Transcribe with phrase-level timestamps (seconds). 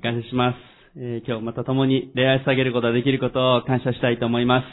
[0.00, 0.56] 感謝します。
[0.96, 4.64] えー今日また共に礼拝下げることができることを感謝したいと思います。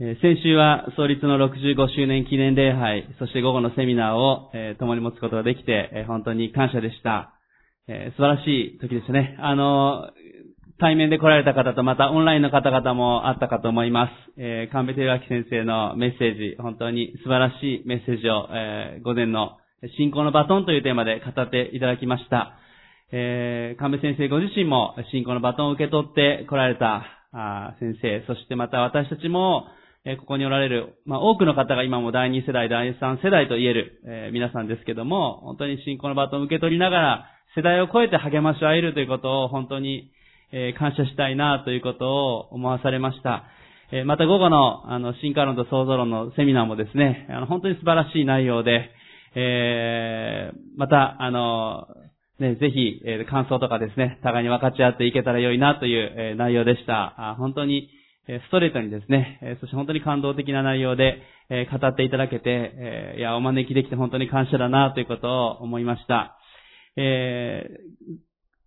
[0.00, 7.34] えー先週は創立の65周年記念礼拝、そして午後のセミナーを、えー共に持つことができて、え本当に感謝でした。
[7.88, 9.36] え素晴らしい時でしたね。
[9.40, 10.10] あの
[10.78, 14.12] 対面で来られた方とまたオンラインの方々もあったかと思います。
[14.38, 19.58] えー、神戸照明先生のメッセージ、本当に素晴らしいメッセージを、えー午前の
[19.98, 22.58] 信仰のバトンというテーマで語っていただきました。
[23.12, 29.66] えー、神戸先生ご自身も信仰のバトンを受け取って来られたあ先生、そしてまた私たちも、
[30.04, 37.26] えーここにおられる、まあ、多くの方が今も第2世代、第3世代と言える、えー皆さんですけども、本当に信仰のバトンを受け取りながら、
[37.56, 40.10] 世代を超えて励まし合えるということを本当に、
[40.52, 43.44] えー感謝したいなということを思わされました。
[43.92, 48.90] えーまた午後の、あの、進化論と創造論のセミナーもですね、あの、本当に素晴らしい内容で、
[49.34, 51.86] えーまた、あの、
[52.38, 57.30] ね、ぜひ、えー感想とかですね、互いに分かち合っていけたら良いなという、えー内容でした。
[57.30, 57.88] あ本当に、
[58.28, 62.44] えーストレートにですね、えそして本当に感動的な内容で、え語っていただけて、
[62.76, 66.36] えいや、お招きできて本当に感謝だなということを思いました。
[66.96, 67.78] え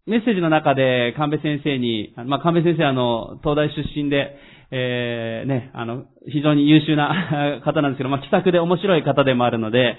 [0.09, 4.35] メッセージの中で、神戸先生に、まあ、神戸先生はあの、東大出身で、
[4.71, 9.97] えーね、あの、非常に優秀な方なんですけど、まあ、気さくで面白い方でもあるので、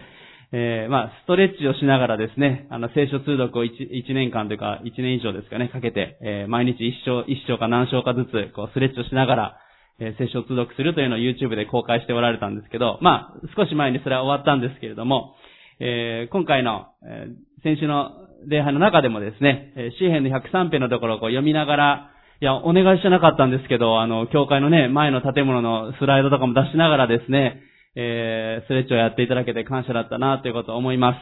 [0.53, 9.57] えーまあ、ストレッチをしながらですね、あの、聖書通読を 1, 一年間というか、1年以上ですかね、かけて、えー毎日一章、一章か何章かずつ、こう、ストレッチをしながら、
[10.01, 15.37] えー聖書通読するというのを YouTube で公開しておられたんですけど、まあ、少し前にそれは終わったんですけれども、
[15.79, 18.11] えー今回の、えー先週の
[18.49, 22.11] 礼拝の中でもですね、えー詩篇の103編のところをこう読みながら、
[22.43, 27.63] いや、お願いしてなかったんですけど、あの、教会のね、前の建物のスライドとかも出しながらですね、
[27.97, 31.17] えーストレッチをやっていただけて感謝だったなということを思います。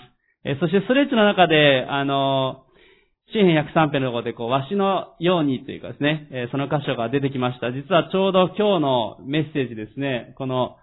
[0.44, 2.64] えーそしてストレッチの中で、あの、
[3.33, 7.72] 詩篇103編のところで、こう、わしのようにというかですね、えーその箇所が出てきました。
[7.72, 10.77] 実はちょうど今日のメッセージですね、この、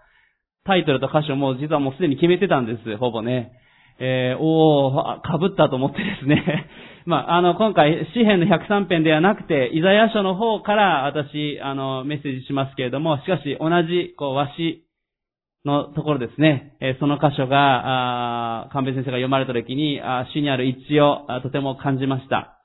[0.66, 3.52] タイトルと箇所も実はもうすでに決めてたんです、ほぼね。
[3.99, 6.67] えー、おー、かぶったと思ってですね。
[7.05, 14.84] まあ、あの、今回、詩篇の103編ではなくて、イザヤ書の方から私、あの、メッセージしますけれども、しかし、同じ、こう、わし
[15.65, 22.55] のところですね、えその箇所が、神戸先生が読まれた時に、あー詩にある一致をとても感じました。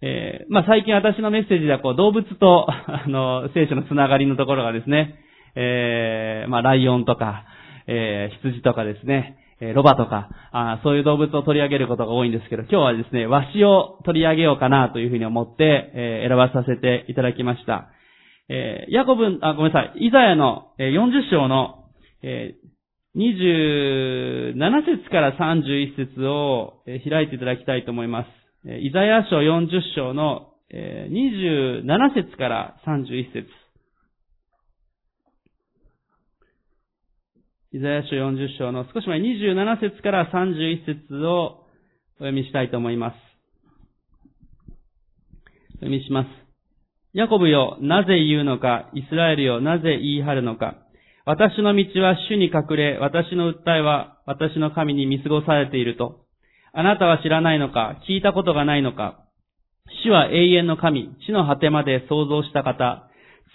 [0.00, 5.16] えーまあ、最近私のメッセージでは、こう、動物と、 あの、聖書のつながりのところがですね、
[5.56, 7.44] えーまあ、ライオンとか、
[7.86, 17.88] えー羊とかですね、えロバとか、あそういう動物を取り上げることが多いんですけど、今日はですね、ワシを取り上げようかなというふうに思って、え選ばさせていただきました。
[18.48, 21.77] えヤコブ、あ、ごめんなさい、イザヤのえ40章の、
[22.22, 22.68] えー
[23.16, 28.28] 27節から31節を開いていただきたいと思います。
[28.80, 33.48] イザヤ書40章のえー27節から31節
[37.72, 41.64] イザヤ書40章の少し前27節から31節を
[42.16, 43.14] お読みしたいと思います。
[45.72, 46.28] お読みします。
[47.14, 50.76] ヤコブよ、なぜ言うのか、イスラエルよ、なぜ言い張るのか。
[51.28, 56.24] 私の道は主に隠れ、私の訴えは私の神に見過ごされていると。
[56.72, 59.26] あなたは知らないのか、聞いたことがないのか。
[60.02, 63.10] 主は永遠の神、地の果てまで創造した方。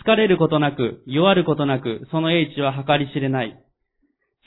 [0.05, 3.57] 疲れることなく、弱ることなく、その英知は計り知れない。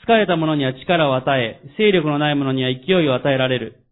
[0.05, 3.83] 疲れた者には力を与え、勢力のない者には勢いを与えられる。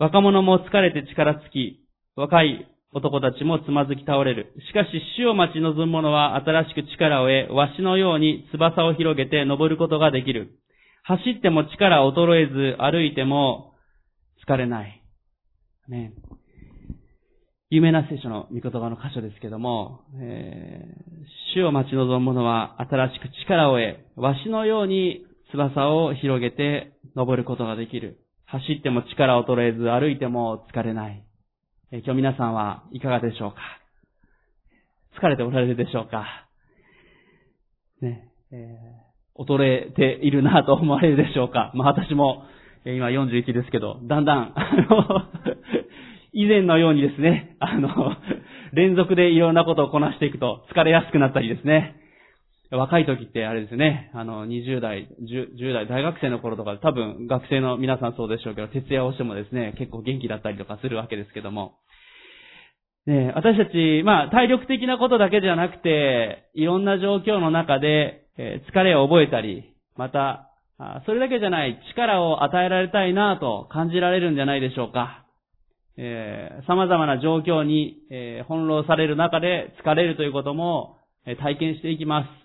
[0.00, 1.80] 若者も疲れて力尽き、
[2.16, 4.52] 若い男たちもつまずき倒れる。
[4.68, 10.58] しかし死を待ち望む者は新しく力を得、わしのように翼を広げて登ることができる。
[11.04, 13.74] 走っても力衰えず、歩いても
[14.46, 15.02] 疲れない。
[15.88, 16.12] ね。
[17.70, 21.12] 有名な聖書の御言葉の箇所ですけども、えー
[21.54, 28.18] 主を待ち望む者は新しく力を得、わしのように翼を広げて登ることができる。
[28.46, 31.24] 走っても力を衰えず、歩いても疲れない。
[31.94, 33.58] 今日皆さんはいかがでしょうか？
[35.20, 36.24] 疲れておられるでしょうか？
[38.00, 41.70] ね、えー衰えているなと思われるでしょうか？
[41.76, 42.44] まあ私も、
[42.86, 45.22] 今41ですけど、だんだん、あの、
[46.32, 48.16] 以前のようにですね、あの、
[48.72, 51.96] 連続でいろんなことをこなしていくと疲れやすくなったりですね。
[52.76, 61.74] 若い時ってあれですね、あの、20代、10, 10代、大学生の頃とか多分学生の皆さんそうでしょうけど、徹夜をしてもですね、結構元気だったりとかするわけですけども、
[63.06, 70.48] ね、私たち、まあ、体力的なことだけじゃなくて、いろんな状況の中で、えー疲れを覚えたり、また、
[71.04, 75.26] それだけじゃない力を与えられたいなと感じられるんじゃないでしょうか。
[75.98, 80.96] えー、様々な状況に、えー、翻弄される中で疲れるということも、
[81.26, 82.41] え、体験していきます。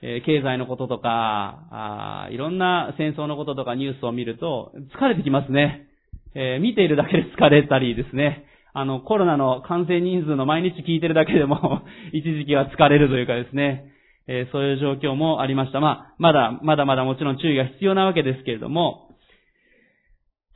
[0.00, 5.86] えー、経済のこととかあ、いろんな戦争のこととかニュースを見ると、疲れてきますね。
[6.34, 8.44] えー、見ているだけで疲れたりですね。
[8.74, 13.86] あの、コロナの感染人数の毎日聞いてるだけでも 一時期は疲れるというかですね、
[14.28, 15.80] えー、そういう状況もありました。
[15.80, 19.08] まあ、まだ、まだまだもちろん注意が必要なわけですけれども、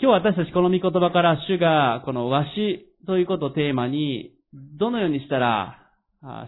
[0.01, 4.33] 今日私たちこの御言葉から主がこの和紙ということをテーマに、
[4.79, 5.79] どのようにしたら、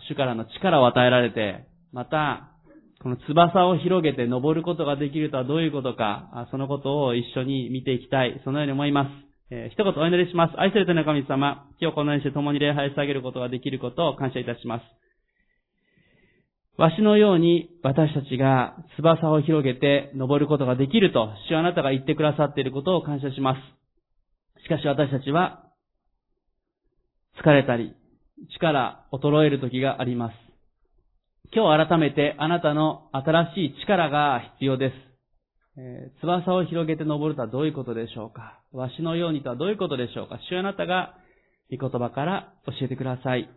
[0.09, 2.54] 主からの力を与えられて、また、
[3.03, 9.25] この翼を広げて登ることができるとはどういうことか、そのことを一緒に見ていきたい、そのように思います。
[9.51, 10.59] えー、一言お祈りします。
[10.59, 14.83] 愛する天の神様、今日このようにして共に礼拝してあげることができることを感謝いたします。
[16.77, 24.63] わしのように私たちが翼を広げて登ることができると、主はあなたが言ってくださっていることを感謝します。
[24.65, 25.63] しかし私たちは、
[27.41, 27.95] 疲れたり、
[28.55, 30.44] 力、衰える時があります。
[31.57, 34.95] 今日改めてあなたの新しい力が必要です。
[35.79, 38.59] えー、翼を広げて登るとはどういうことでしょうか？
[38.73, 40.41] わしのようにとはどういうことでしょうか？
[40.51, 41.15] 主あなたが
[41.71, 43.49] 御言葉から教えてください。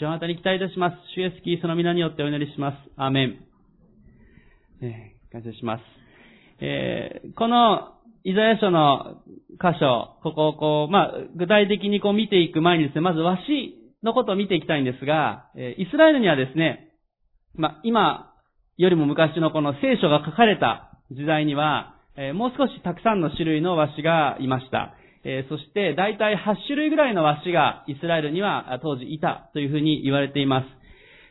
[0.00, 0.96] 主あなたに期待いたします。
[1.14, 2.76] 主イエスキリスの皆によってお祈りします。
[2.96, 3.38] アーメン。
[4.80, 5.82] えー、感謝します。
[6.62, 7.92] えー、この
[8.24, 9.18] イザヤ書の
[9.60, 13.42] 箇所、ここをこう、まあ、具体的にこう見ていく前にですね、まずわし
[14.02, 16.92] のことを見ていきたいんですが、えー、イスラエルにはですね、
[17.56, 18.32] まあ、今
[18.76, 24.94] よりも昔のこの聖書が書かれた時代には、えー、もう少したくさんの種類の和紙がいました。
[25.24, 30.66] えー、そして、大体8種類ぐらいの和紙がイスラエルには当時いたというふうに言われています。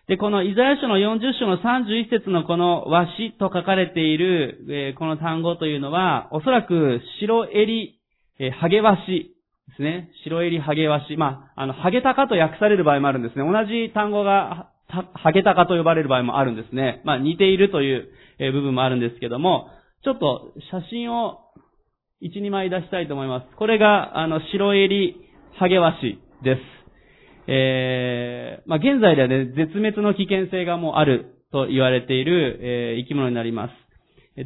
[0.07, 7.99] で、このイザヤ書の40章の31節のこの和紙と書かれている、えー、この単語というのは、おそらく白襟、
[8.39, 10.09] えー、ハゲ和紙ですね。
[10.23, 11.17] 白襟ハゲ和紙。
[11.17, 13.43] まあ、あの、ハゲタカと訳される場合もあるんですね。
[13.45, 14.69] 同じ単語が、
[15.13, 17.01] ハゲタカと呼ばれる場合もあるんですね。
[17.03, 18.09] まあ、似ているという
[18.39, 19.69] 部分もあるんですけども、
[20.03, 21.39] ちょっと写真を
[22.21, 23.55] 1、2枚出したいと思います。
[23.57, 25.15] これが、あの、白襟
[25.57, 26.61] ハゲワシです。
[27.47, 33.83] えー、まあ、現在ではね、絶滅の危険性がもうあると言われている、えー、生き物になります。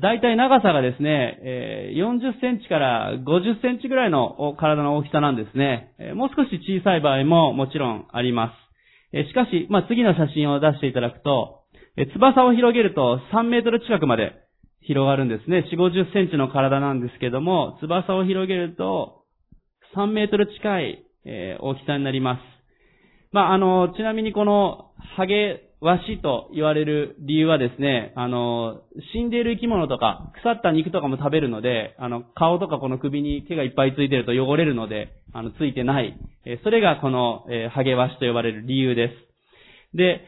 [0.02, 5.94] 大体長さがですね、え、40センチから50センチぐらいの体の大きさなんですね。
[6.14, 8.67] もう少し小さい場合ももちろんあります。
[9.14, 11.64] しかし、まあ、次の写真を出していただくと、
[12.14, 14.34] 翼を広げると3メートル近くまで
[14.82, 15.66] 広がるんですね。
[15.72, 19.24] 4、50センチの体なんですけども、翼を広げると、
[19.96, 21.04] 3メートル近い、
[21.60, 22.42] 大きさになります。
[23.32, 28.82] まあ、あの、ちなみにこの、ハゲワシと言われる理由はですね、あの、
[29.14, 36.18] 死んでいる生き物とか、腐った肉とかも食べるので、あの、顔とかこの首に毛がいっぱいついてると汚れるので、あの、ついてない。
[36.46, 39.10] えそれがこの、えハゲワシと呼ばれる理由で
[39.94, 39.98] す。
[39.98, 40.22] で、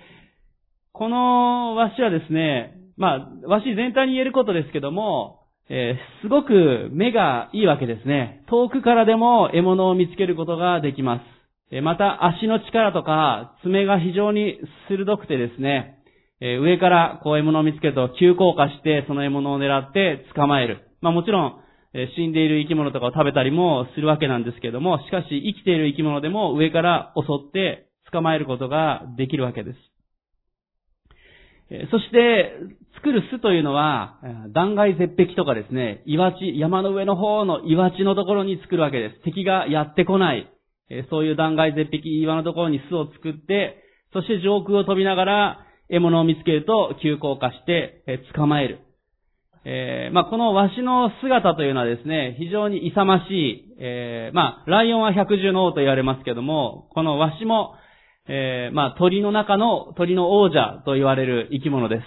[0.94, 8.44] このワシはですね、まあ、わし全体に言えることですけども、えー、すごく目がいいわけですね。
[8.50, 11.39] 遠くからでも獲物を見つけることができます。
[11.84, 16.00] また足の力とか爪が非常に鋭くてですね、
[16.42, 20.88] 上からこう獲物を見つけると急降下してその獲物を狙って捕まえる。
[21.02, 21.60] まあもちろん、
[22.16, 29.78] 死んでいる生き物とかを食べたりもするわけなんですけども、しかし生きている生き物でも上から襲って捕まえることができるわけです。
[31.92, 32.52] そして、
[32.96, 34.18] 作る巣というのは、
[34.54, 39.24] 断崖絶壁とかですね、岩地、山の上の方の岩地のところに作るわけです。
[39.24, 40.50] 敵がやってこない、
[41.10, 48.04] そういう断崖絶壁、岩のところに巣を作って、そして上空を飛びながら、獲物を見つけると急降下して、
[48.36, 48.80] 捕まえる。
[49.66, 57.76] えー、まあ、このワシの姿というのはですね、非常に勇ましい、えー、まあ、ライオンは百獣の王と言われますけども、このワシも、
[58.28, 62.04] えー、まあ、鳥の中の鳥の王者と言われる生き物です。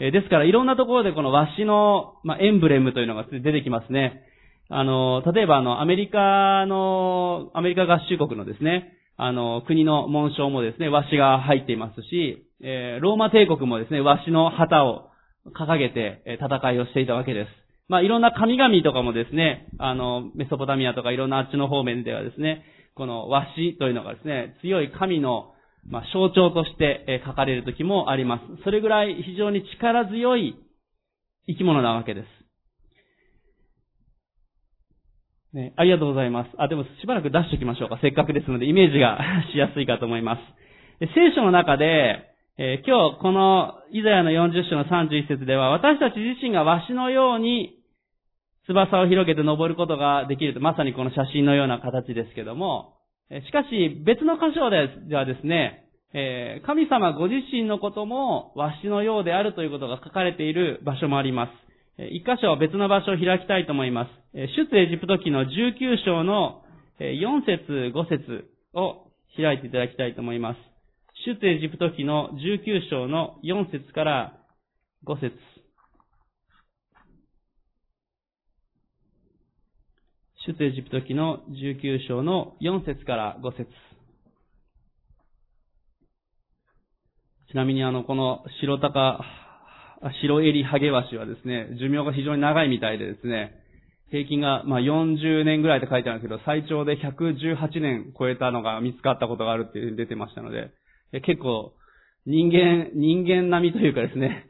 [0.00, 4.22] え、ですから、いろんなところでこのワシの、ま、エンブレムというのが出てきますね。
[4.72, 15.10] あの、例えばあの、アメリカの、アメリカ合衆国のですね、あの、国の紋章もですね、ワシが入っていますし、えー、ローマ帝国もですね、ワシの旗を
[15.54, 17.48] 掲げて、え戦いをしていたわけです。
[17.88, 22.64] まあ、いろんな神々とかもですね、あの、メソポタミアとかいろんなあっちの方面ではですね、
[22.94, 25.52] このワシというのがですね、強い神の
[25.88, 28.62] まあ、象徴としてえ書かれる時もあります。
[28.62, 30.56] それぐらい非常に力強い
[31.48, 32.41] 生き物なわけです。
[35.52, 36.50] ね、ありがとうございます。
[36.56, 37.98] あ、でもしばらく出しておきましょうか。
[38.00, 39.18] せっかくですので、イメージが
[39.52, 40.42] しやすいかと思います。
[41.14, 47.76] 聖書の中で、えー、今日このイザヤの40章の31節では、私たち自身がわしのように
[48.66, 52.94] 翼を広げて登ることができると、まさにこの写真のような形ですけども、
[53.46, 55.82] しかし、別の箇所ではですね
[56.14, 61.50] え、神様ご自身のこともわしのようであるということが書かれている場所もあります。
[61.98, 64.10] 一箇所別の場所を開きたいと思います。
[64.34, 65.48] 出エジプト記の19
[66.04, 66.62] 章の
[67.00, 68.44] 4節5節
[68.74, 70.58] を開いていただきたいと思います。
[71.26, 74.38] 出エジプト記の19章の4節から
[75.06, 75.36] 5節
[80.46, 83.68] 出エジプト記の19章の4節から5節
[87.52, 89.20] ちなみにあの、この白鷹、
[90.10, 93.54] 白襟ハゲワシはですね、寿命が非常に長いみたいでですね、
[94.10, 100.70] 平均がまあ40年ぐらいって書いてあるんですけど、最長で118年超えたのが見つかったことがあるっていうに出てましたので、
[101.22, 101.72] 結構
[102.26, 104.46] 人間、人間並みというかですね、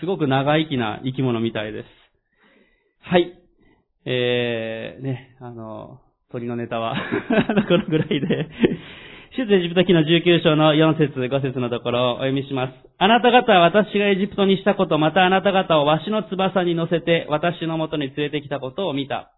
[0.00, 1.86] すごく長生きな生き物みたいです。
[3.00, 3.36] はい。
[4.04, 6.94] えー、ね、あの、鳥のネタは
[7.68, 8.48] このぐらいで
[9.36, 12.72] 出エジプト記の19章の4節5節のところをお読みします。
[12.98, 19.30] あなた方は私がエジプトにしたこと、またあなた方をわしの翼に乗せて私のもとに連れてきたことを見た。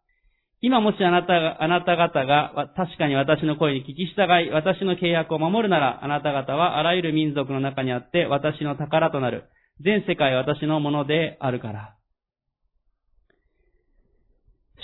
[0.62, 9.44] 今もしあなたが、あなた方が確かに私の声に聞き従い、私の契約を守るなら、あなた方はあらゆる民族の中にあって私の宝となる。
[9.84, 11.96] 全世界私のものであるから。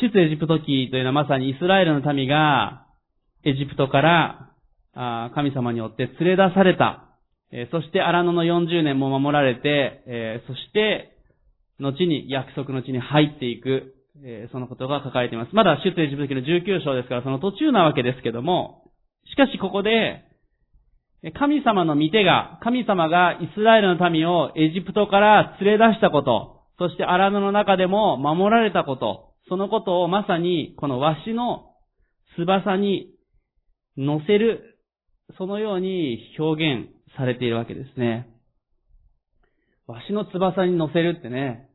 [0.03, 2.85] 出エジプト記というのはまさにイスラエルの民が
[3.45, 4.49] エジプトから
[5.35, 7.05] 神様によって連れ出された。
[7.71, 11.17] そして荒野の40年も守られて、そして、
[11.79, 13.95] 後に約束の地に入っていく、
[14.51, 15.55] そのことが書かれています。
[15.55, 18.91] まだ出エジプト記の19章ですから、その途中なわけですけども、
[19.31, 20.25] しかしここで、
[21.39, 31.71] 神様の御手が、神様がイスラエルの民をエジプトから連れ出したこと、そして荒野の中でも守られたこと、そのことをまさにこのわしの
[32.37, 33.11] 翼に
[33.97, 34.78] 乗せる
[35.37, 38.29] そのように表現されているわけですね。
[39.87, 41.69] わしの翼に乗せるってね、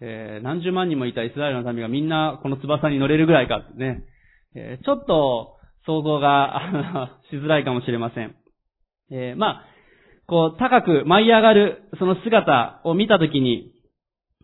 [0.00, 4.04] えー、何十万人もいたイスラエルの民がみんなこの翼に乗れるぐらいかってね、
[4.54, 5.56] えー、ちょっと
[5.86, 8.34] 想像がしづらいかもしれません。
[9.10, 9.64] えー、まあ、
[10.26, 13.72] こう、高く舞い上がるその姿を見たときに、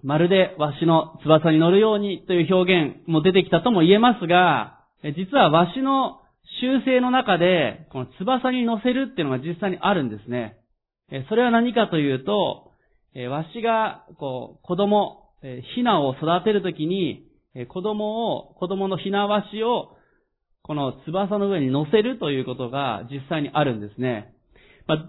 [0.03, 4.85] まるでわしの翼に乗るようにという表現も出てきたとも言えますが、
[5.17, 6.18] 実はわしの
[6.61, 10.57] 修正の中で、この翼に乗せるっていうのが実際にあるんですね。
[11.28, 12.73] それは何かというと、
[13.31, 15.31] わしが、こう、子供、
[15.75, 17.25] ひなを育てるときに、
[17.69, 19.97] 子供を、子供のひなわしを、
[20.62, 24.35] この翼の上に乗せるということが実際にあるんですね。
[24.87, 25.09] まあ、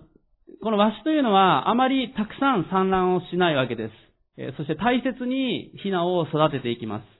[0.63, 3.89] このわしというのはあまりたくさん産卵をしないわけで
[4.37, 4.55] す。
[4.55, 7.18] そして大切にひなを育てていきます。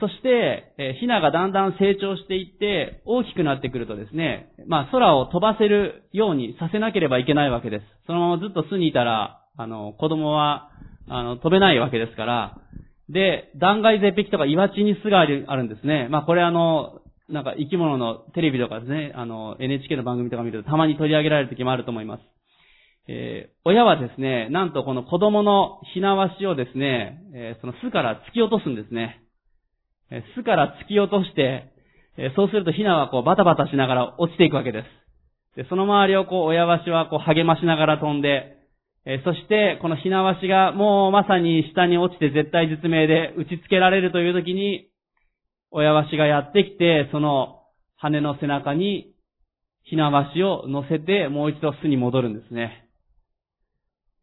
[0.00, 7.84] そして、えヒナがだんだん成長していって、大きくなってくるとですね、まあ空を飛ばせるようにさせなければいけないわけです。
[8.06, 10.70] そのままずっと巣にいたら、あの、子供は、
[11.08, 12.58] あの、飛べないわけですから、
[13.08, 16.08] で、断崖絶壁とか岩地に巣があるんですね。
[16.10, 22.22] まあこれあの、なんか生き物のテレビとかですね、あの、NHK の番組とか見るとたまに取り上げられる時もあると思います。
[23.08, 29.22] えー、親はですね、なんとこの子供のひなわしをですね、えー、その巣から突き落とすんですね。
[30.36, 31.72] 巣から突き落として、
[32.36, 34.86] そうするとヒナはこうバタバタしながら落ちていくわけです。
[35.56, 38.56] で、その周りをこう親ワシはこう励ましながら飛んで、
[39.24, 44.88] そしてこのヒナワシがもうまさに下に落ちて絶対絶命で打ち付けられるという時に、
[45.70, 47.62] 親ワシがやってきて、その
[47.96, 49.12] 羽の背中に
[49.84, 52.85] ヒナワシを乗せてもう一度巣に戻るんですね。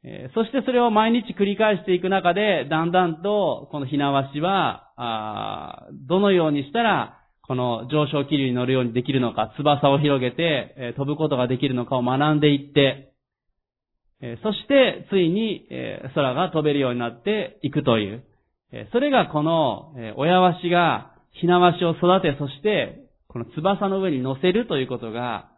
[0.05, 13.13] えそしてそれを毎日繰り返していく中で、だんだんと、このひなわしは、あどのようにしたら、この上昇気流に乗るようにできるのか、翼を広げて、え飛ぶことができるのかを学んでいって、
[14.21, 18.23] えそして、ついに、え空が飛べるようになっていくという、
[18.71, 25.49] えそれがこの、え親わしが、ひなわしを育て、そして、この翼の上に乗せるということが、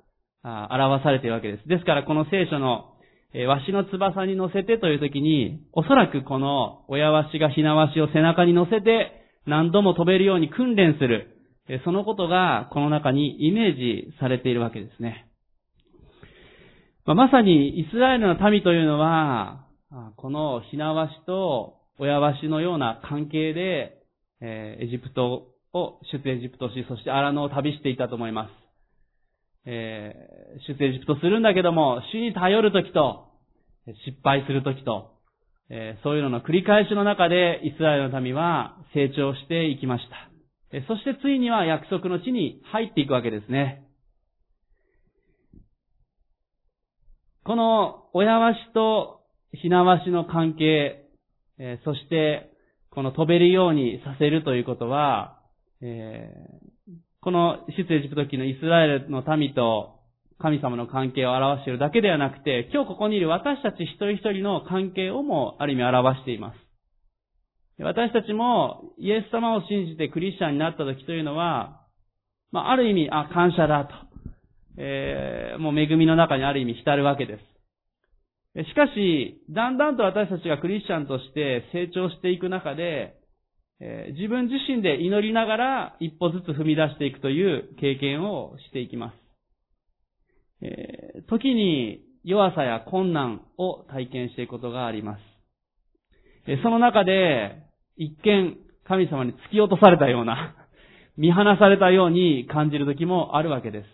[0.44, 1.68] 表されているわけです。
[1.68, 2.95] ですから、この聖書の
[3.38, 9.12] えわしの翼に乗せてという時に、おそらくこの親わしがひなわしを背中に乗せて
[9.46, 11.38] 何度も飛べるように訓練する、
[11.68, 15.28] えそのことがこの中にイメージされているわけですね。
[17.06, 19.66] まあ、まさにイスラエルの民というのは、
[20.16, 23.98] このひなわしと親わしのような関係で、
[24.40, 28.66] えエジプトを出エジプトし、そして荒野を旅していたと思います。
[29.66, 33.25] えー、出エジプトするんだけども、主に頼るときと、
[34.06, 35.12] 失敗するときと、
[36.04, 40.86] そういうのの繰り返しの中で、イスラエルの民は成長していきました。
[40.88, 43.84] そしてついには約束の地に入っていくわけですね。
[47.44, 49.22] この親わしと
[49.54, 51.06] ひなわしの関係、
[51.84, 52.50] そして
[52.90, 55.40] この飛べるようにさせるということは、
[57.22, 59.95] この出エジプト記のイスラエルの民と
[60.40, 66.66] 神様の関係を表しているだけではなくて、今日ここにいる私たち一人一人の関係をもある意味表しています。
[67.84, 71.82] 私たちもイエス様を信じてクリスチャンになった時というのは、
[72.52, 73.94] まあ、ある意味、あ、感謝だと。
[74.78, 78.64] えー、もう恵みの中にある意味浸るわけです。
[78.70, 83.18] しかし、だんだんと私たちがクリスチャンとして成長していく中で、
[83.82, 89.25] えー、自分自身で祈りながら一歩ずつ踏み出していくという経験をしていきます。
[90.62, 95.22] えー、時に弱さや困難を体験していくことがあります。
[96.48, 97.64] えその中で、
[97.98, 98.58] 一見
[98.88, 100.56] 神様に突き落とされたような、
[101.18, 103.86] 見放されたように感じる時もあるわけです。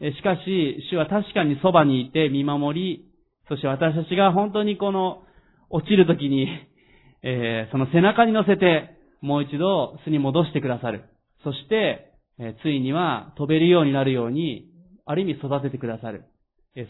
[0.00, 3.04] えしかし、主は確かにそばにいて見守り、
[3.48, 5.22] そして私たちが本当にこの
[5.70, 6.48] 落ちる時に、
[7.22, 11.04] えー、その背中に乗せて、もう一度巣に戻してくださる。
[11.44, 14.71] そして、えー、ついには飛べるようになるように、
[15.04, 16.24] ある意味育ててくださる。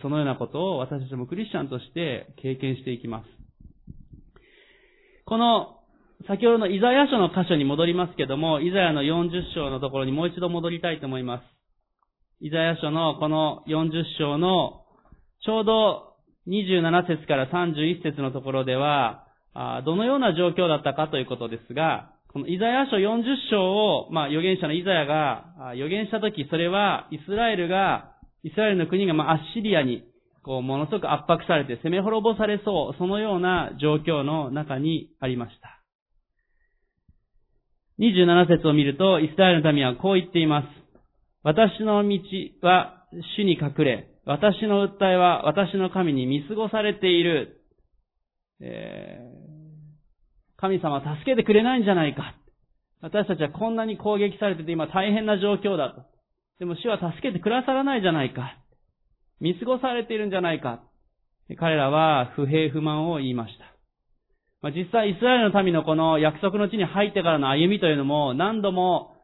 [0.00, 3.28] そのようなことを私たちもクリスチャンとして経験していきます。
[5.24, 5.78] この
[6.26, 11.42] 先ほどのイザヤ書の箇所に戻りますけども、イザヤの40章のところにもう一度戻りたいと思います。
[12.40, 14.84] イザヤ書のこの40章の
[15.44, 16.14] ちょうど
[16.48, 19.26] 27節から31節のところでは、
[19.84, 30.04] どのような状況だったかということですが、このイザヤ書40章を、まあ、預言者のイザヤが預言したとき、それはイスラエルが、イスラエルの国が、まあ、アッシリアに、
[30.42, 35.82] こう、ものすごく圧迫されて攻め滅ぼされそう、そのような状況の中にありました。
[38.00, 40.66] 27節を見ると、イスラエルの民はこう言っています。
[41.42, 42.18] 私の道
[42.62, 43.04] は
[43.36, 47.58] 主に隠れ、私の訴えは私の神に見過ごされている。
[48.60, 49.31] えー、
[50.62, 52.36] 神様は助けてくれないんじゃないか。
[53.00, 56.02] 私たちはこんなに攻撃されてて今大変な状況だと。
[56.60, 58.56] でも主は助けてくださらないじゃないか。
[59.40, 60.84] 見過ごされているんじゃないか。
[61.58, 63.64] 彼らは不平不満を言いました。
[64.62, 69.16] まあ、実際イスラエルの民のこの約束の地に入ってからの歩みというのも何度も、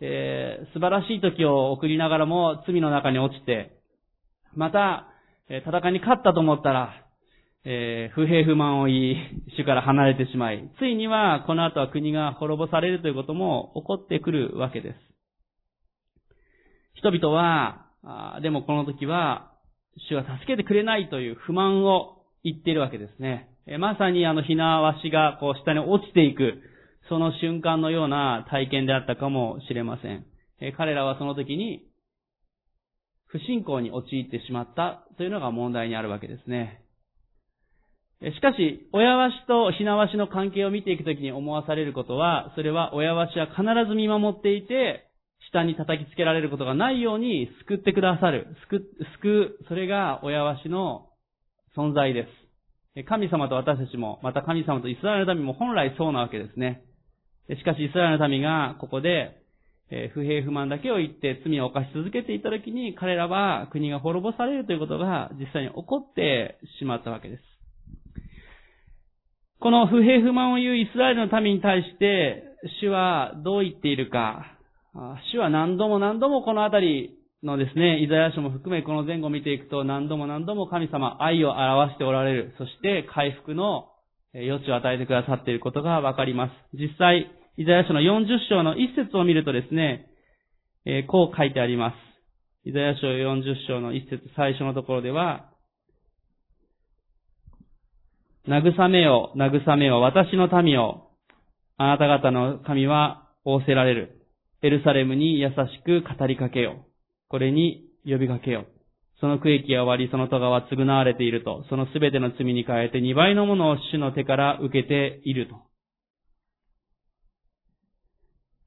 [0.00, 3.72] えー、素晴らしい時を送りながらも罪の中に落ちて、
[4.54, 5.08] また、
[5.48, 7.05] え、戦いに勝ったと思ったら、
[7.68, 9.16] えー、不平不満を言い、
[9.58, 14.96] 主から離れてしまい、ついにはこの後は国が滅ぼされるということも起こってくるわけです。
[16.94, 19.52] 人々は、あでもこの時は、
[20.08, 23.48] 主は助けてくれないという不満を言っているわけですね。
[23.66, 26.62] えまさにあの、ひなわしがこう下に落ちていく、
[27.08, 30.24] その瞬間のような体験であったかもしれません。
[30.60, 31.82] え彼らはその時に、
[33.26, 36.85] 不信仰に陥ってしまったというのが問題にあるわけですね。
[38.22, 45.10] しかし、親わしとひなわしの関係を見ていくときに思わされることは、それは親わしは必ず見守っていて、
[45.52, 48.56] 下に叩きつけられることがないように救ってくださる。
[48.70, 48.82] 救、
[49.20, 51.10] 救う、それが親わしの
[51.76, 52.26] 存在で
[52.96, 53.04] す。
[53.04, 56.82] 神様と私たちも、また神様とイスラエルの民も本来そうなわけですね。
[57.50, 59.42] しかしイスラエルの民がここで、
[60.14, 67.55] 不平不満だけを言って罪を犯し続けていたときに彼らは国が滅ぼされるということが実際に起こってしまったわけです。
[69.58, 72.44] この不平不満を言うイスラエルの民に対して
[72.80, 74.44] 主はどう言っているか。
[75.32, 82.54] 主は何度も何度もこのあたりのですね、イザヤ書も含めこの前後を見ていくと何度も何度も神様愛を表しておられる。
[82.58, 83.88] そして回復の
[84.34, 86.52] 余地を与えてくださっていることがわかります。
[86.74, 90.10] 実際、イザヤ書の40章の一節を見るとですね、
[91.08, 92.68] こう書いてあります。
[92.68, 95.50] イザヤ書40章の一節最初のところでは、
[98.48, 101.10] 慰めよ、慰めよ、私の民を、
[101.76, 104.22] あなた方の神は仰せられる。
[104.62, 105.54] エルサレムに優し
[105.84, 106.86] く語りかけよ。
[107.28, 108.66] これに呼びかけよ。
[109.20, 115.56] その区域が終わり、その戸が償われていると、そのすべての罪に変えて二倍のものを主の手から受けていると。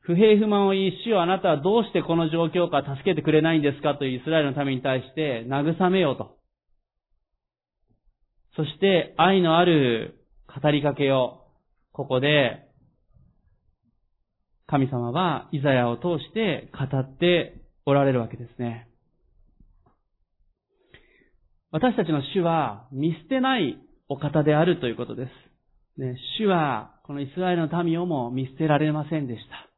[0.02, 3.96] 不平不満を言い、主よあなたはどうしてこの状況か助けてくれないんですか？
[3.96, 6.39] というイスラエルの民に対して慰めようと。
[8.56, 10.20] そして愛のある
[10.62, 11.46] 語りかけを、
[11.92, 12.66] ここで、
[14.68, 18.88] 神様はイザヤを通して語っておられるわけですね。
[21.72, 25.28] 私たちの主は見捨てないお方であるということで
[25.98, 26.02] す。
[26.02, 29.70] ね、主はこのイスラエルの民をも見捨てられませんでした。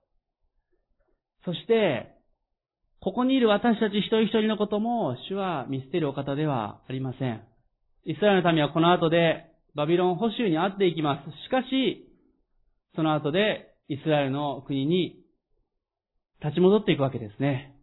[1.46, 2.16] そして、
[3.02, 7.51] ここにいる私たち一人一人のことも主は見捨てるお方ではありません。
[8.06, 11.32] イスラエルの民はこの後でバビロン捕囚に遭っていきます。
[11.46, 12.08] しかし、
[12.96, 15.22] その後でイスラエルの国に
[16.44, 17.76] 立ち戻っていくわけですね。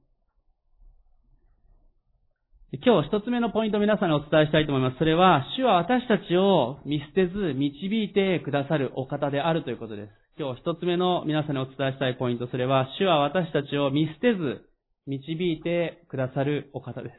[2.85, 4.99] 今日一つ目のポイントを皆さんにお伝えしたいと思います。
[4.99, 10.11] それは、主は私たちを見捨てず導いてくださるお方であるということです。
[10.39, 14.69] 今日一つ目の皆さんにお伝えしたいポイント、それは、主は私たちを見捨てず
[15.07, 17.15] 導いてくださるお方です。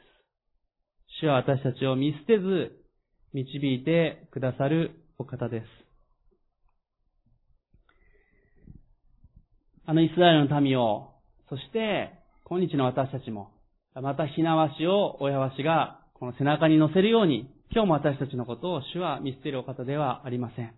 [1.19, 2.78] 主は私たちを見捨てず
[3.33, 5.65] 導いてくださるお方です。
[9.85, 11.13] あのイスラエルの民を、
[11.49, 12.11] そして
[12.45, 13.51] 今日の私たちも、
[13.95, 20.73] またひなわしを親わしがこの背中に乗せるように、今日も私たちのことを主は見捨てるお方ではありません。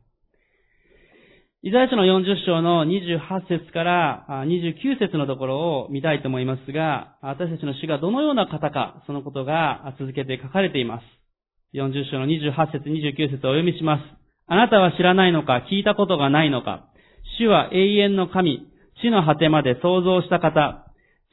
[1.64, 11.21] イザヤ書の40章の28節から29節のところを見たいと思いますが、私たちの主がどのような方か、そのことが続けて書かれています。
[11.74, 14.04] 40章の28節29節をお読みします。
[14.48, 16.90] あなたは知らないのか、聞いたことがないのか。
[17.40, 18.68] 主は永遠の神、
[19.02, 20.86] 地の果てまで創造した方。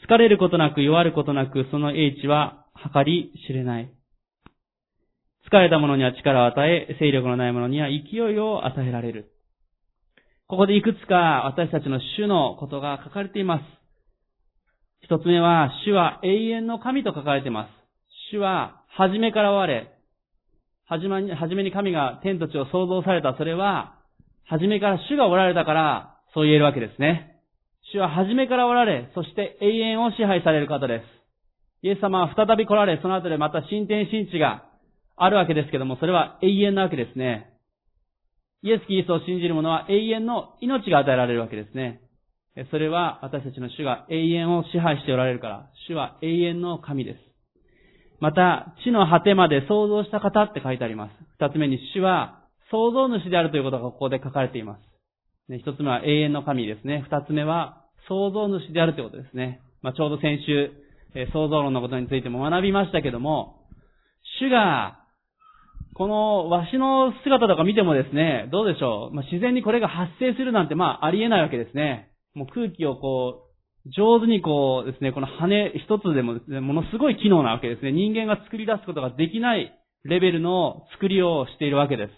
[0.07, 3.93] 疲れることなく弱ることなく、その英知は計り知れない。
[5.51, 9.33] 疲れた者には力を与え、勢力のない者には勢いを与えられる。
[10.47, 13.63] ここでいくつか私たちの主のことが書かれています。
[15.01, 17.71] 一つ目は、主は永遠の神と書かれています。
[18.31, 19.98] 主は初めから我れ、
[20.89, 23.95] はじめに、はじめに神が天と地を創造された、それは、
[24.47, 27.37] はじめから主がおられたから、そう言えるわけですね。
[27.93, 31.05] 主は初めからおられ、そして永遠を支配される方です。
[31.83, 34.65] イエス様は再び来られ、その後でまた新天新地が
[35.17, 37.53] あるわけですけども、それは永遠なわけですね。
[38.63, 42.01] イエス・キリストを信じる者は永遠の命が与えられるわけですね。
[42.71, 47.28] それは私たちの主が永遠を支配しておられるから、主は永遠の神です。
[48.21, 51.11] また、地の果てまで創造した方って書いてあります。
[51.39, 55.57] 二つ目に主は創造主であるということがここで書かれています。
[55.57, 57.05] 一つ目は永遠の神ですね。
[57.09, 59.61] 二つ目は創造主であるということですね。
[59.83, 60.71] まあ、ちょうど先週、
[61.15, 63.67] え、創造論のことについても学びましたけども、
[64.41, 65.05] 主が、
[65.95, 69.15] このわしの姿とか見てもですね、どうでしょう。
[69.15, 72.11] まあ、自然にこれが発生するなんてまあありえないわけですね。
[72.35, 73.48] もう空気をこう、
[73.97, 77.93] 上手にこうですね、この羽一つでもですね、ものすごい機能なわけですね。
[77.93, 79.73] 人間が作り出すことができない
[80.05, 82.13] レベルの作りをしているわけです。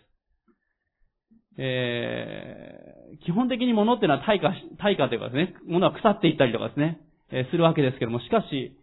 [1.59, 8.77] えー、基本的に物っていうのは退化、退化というかですね、物は腐っていったりとかですね、えー、するわけですけども、しかし、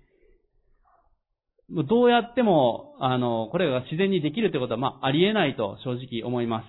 [1.69, 6.65] どうやっても、あの、これが自然にできるということは、まあ、ありえないと正直思います。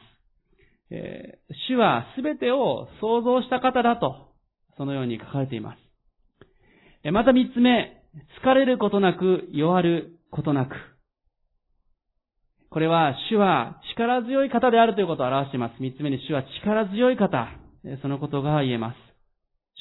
[0.90, 4.32] えー、主はすべてを創造した方だと、
[4.76, 5.87] そのように書かれています。
[7.04, 8.02] また三つ目、
[8.42, 10.74] 疲れることなく、弱ることなく。
[12.70, 15.80] これは、主は力強い方であるということを表しています。
[15.80, 17.48] 三つ目に、主は力強い方。
[18.02, 18.96] そのことが言えます。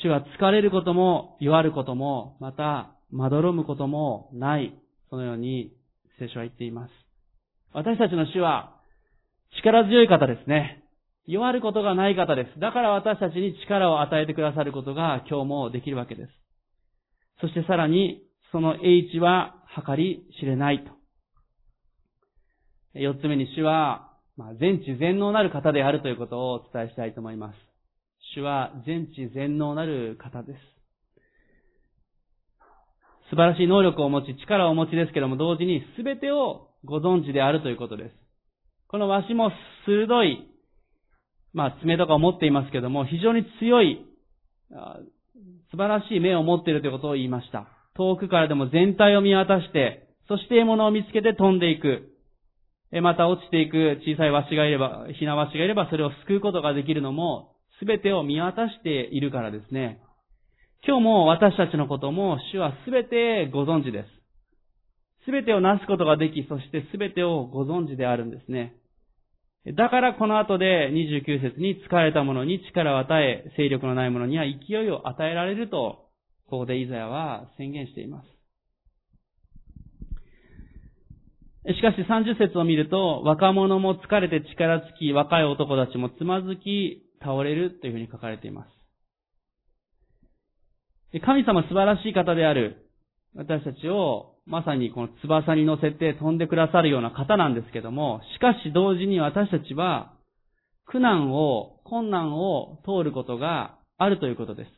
[0.04, 4.74] 主は疲れることも、弱ることも、また、まどろむこともない。
[5.10, 5.74] そのように、
[6.20, 6.92] 聖書は言っています。
[7.74, 8.76] 私たちの主は、
[9.60, 10.84] 力強い方ですね。
[11.26, 12.60] 弱ることがない方です。
[12.60, 16.47] だから私たちに力を与えてくださることが今日もできるわけです。
[17.42, 20.92] そしてさらに、その英知は計り知れないと。
[23.00, 27.56] 四つ目に主は、まあ、全知全能なる方であるということをお伝えしたいと思います。
[28.36, 30.60] 主は全知全能なる方です。
[33.30, 38.16] 素晴らしい能力を持ち、力をお持ちですけども、同時に全てをご存知であるということです。
[38.88, 39.52] このわしも
[39.86, 40.48] 鋭い、
[41.54, 44.06] まあ、爪とかを持っていますけども、非常に強い、
[45.72, 47.68] 素晴らしい目を持っているということを言いました。
[47.96, 52.14] 遠くからでも全体を見渡して、そして獲物を見つけて飛んでいく。
[53.02, 60.00] また落ちていく小さいワシがいれば、ひなワシがいればそれを救うことができるのも、すべてを見渡しているからですね。
[60.86, 65.26] 今日も私たちのことも主はすべてご存知です。
[65.26, 68.76] すべてをなすことができ、そしてすべてをご存知であるんですね。
[69.76, 76.08] だからこの後で29節に疲れた者に力を与え、勢力のない者には勢いを与えられると、
[76.50, 78.28] ここでイザヤは宣言しています。
[81.74, 88.70] しかし30節を見ると、若者も疲れて力尽き、若い男たちもつまずき、倒れるというふうに書かれています。
[91.26, 92.90] 神様素晴らしい方である
[93.36, 100.14] 私たちをまさにこの翼に乗せて飛んでくださるような方なんですけども、しかし同時に私たちは
[100.86, 104.72] 苦難を、困難を通ることがあるということです。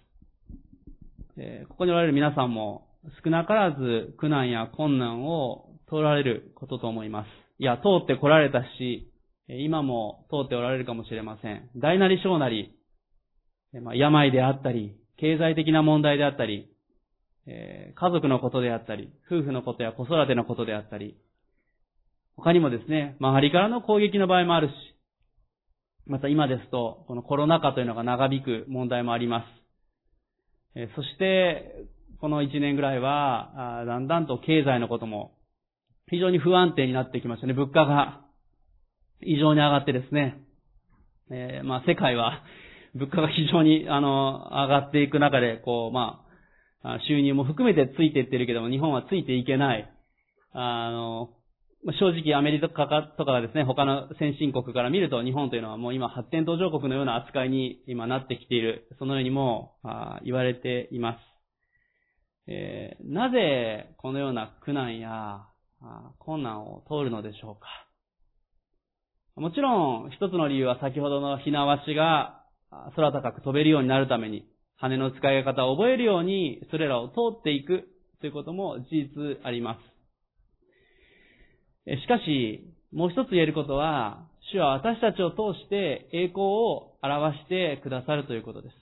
[1.37, 2.87] えここにおられる皆さんも
[3.23, 7.27] 少なからず苦難や困難を通られることと思います。
[7.59, 9.11] いや、通って来られたし、
[9.47, 11.69] 今も通っておられるかもしれません。
[11.75, 12.75] 大なり小なり、
[13.73, 16.68] 病であったり、経済的な問題であったり、
[17.51, 21.17] え家族のことであったり、夫婦のことや子育てのことであったり、
[22.35, 24.73] 他にもですね、周りからの攻撃の場合もあるし、
[26.05, 29.45] また今ですと、このコロナ禍というのが長引く問題もあります。
[30.75, 31.87] えそして、
[32.21, 35.31] この1年ぐらいは、だんだんと経済のことも
[36.09, 37.53] 非常に不安定になってきましたね。
[37.53, 38.21] 物価が
[39.21, 40.37] 異常に上がってですね、
[41.31, 42.43] えー、まあ世界は
[42.95, 46.25] 物価が非常にあの上がっていく中で、こう、ま、
[47.07, 49.89] 収入も含めてついていってるけども、日本はついていけない。
[50.53, 51.29] あの、
[51.99, 58.87] 正直アメリカとかがですね、他の先進国から見ると日本というのはもう今発展途上国のような扱いに今なってきている。
[58.97, 59.75] そのようにも
[60.23, 61.19] 言われています。
[62.51, 65.45] えー、なぜこのような苦難や
[66.17, 67.67] 困難を通るのでしょうか
[69.35, 72.43] もちろん、一つの理由は先ほどのひなわしが
[72.95, 74.45] 空高く飛べるようになるために、
[74.81, 77.89] 羽の使い方を覚えるように、それらを通っていく
[78.21, 79.77] ということも事実ありま
[81.85, 81.99] す。
[82.01, 88.75] しかし、もう一つ言えることは、主は私たちを通して栄光を表してくださるということです。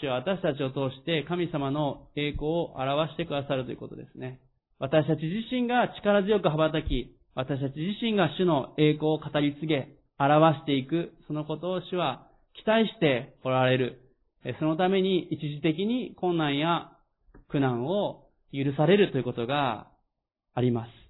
[0.00, 4.40] 主は私たちを通して神様の栄光を表してくださるということですね。
[4.78, 9.88] 私たち自身が力強く羽ばたき、私たち自身が主の栄光を語り継げ、
[10.18, 14.09] 表していく、そのことを主は期待しておられる。
[14.58, 16.92] そのために一時的に困難や
[17.48, 19.88] 苦難を許されるということが
[20.54, 21.00] あります。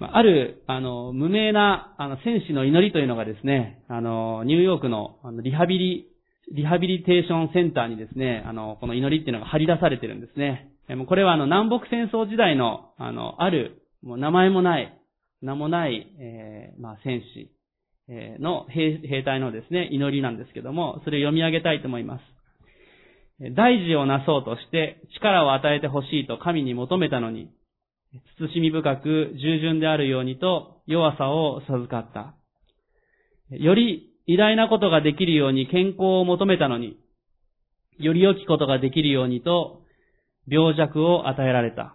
[0.00, 6.06] ある、あの、無名な、あの、戦士の祈りというのがですね、あの、ニューヨークの、あの、リハビリ、
[6.52, 10.70] リハビリテーションセンターにですね、あの、この祈りっていうのが張り出されてるんですね。
[11.06, 14.98] これはあの南北戦争時代の、あの、ある、もう名前もない、
[15.42, 17.52] 名もない、えー、まあ、戦士、
[18.40, 23.54] の兵隊のですね、祈りなんですけども、それを読み上げたいと思います。
[23.54, 27.50] 大事をなそうとして力を与えてほしいと神に求めたのに、
[28.38, 32.34] 慎み深く従順であるようにと弱さを授かった。
[33.56, 36.98] より偉大なことができるように健康を求めたのに、
[37.98, 39.82] より良きことができるようにと
[40.48, 41.94] 病弱を与えられた。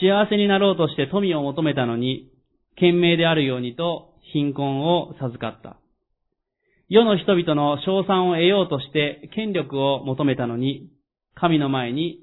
[0.00, 2.30] 幸せになろうとして富を求めたのに、
[2.76, 5.76] 賢明であるようにと貧困を授かった。
[6.88, 10.90] 世の人々の賞賛を得ようとして権力を求めたのに、
[11.34, 12.20] 神の前に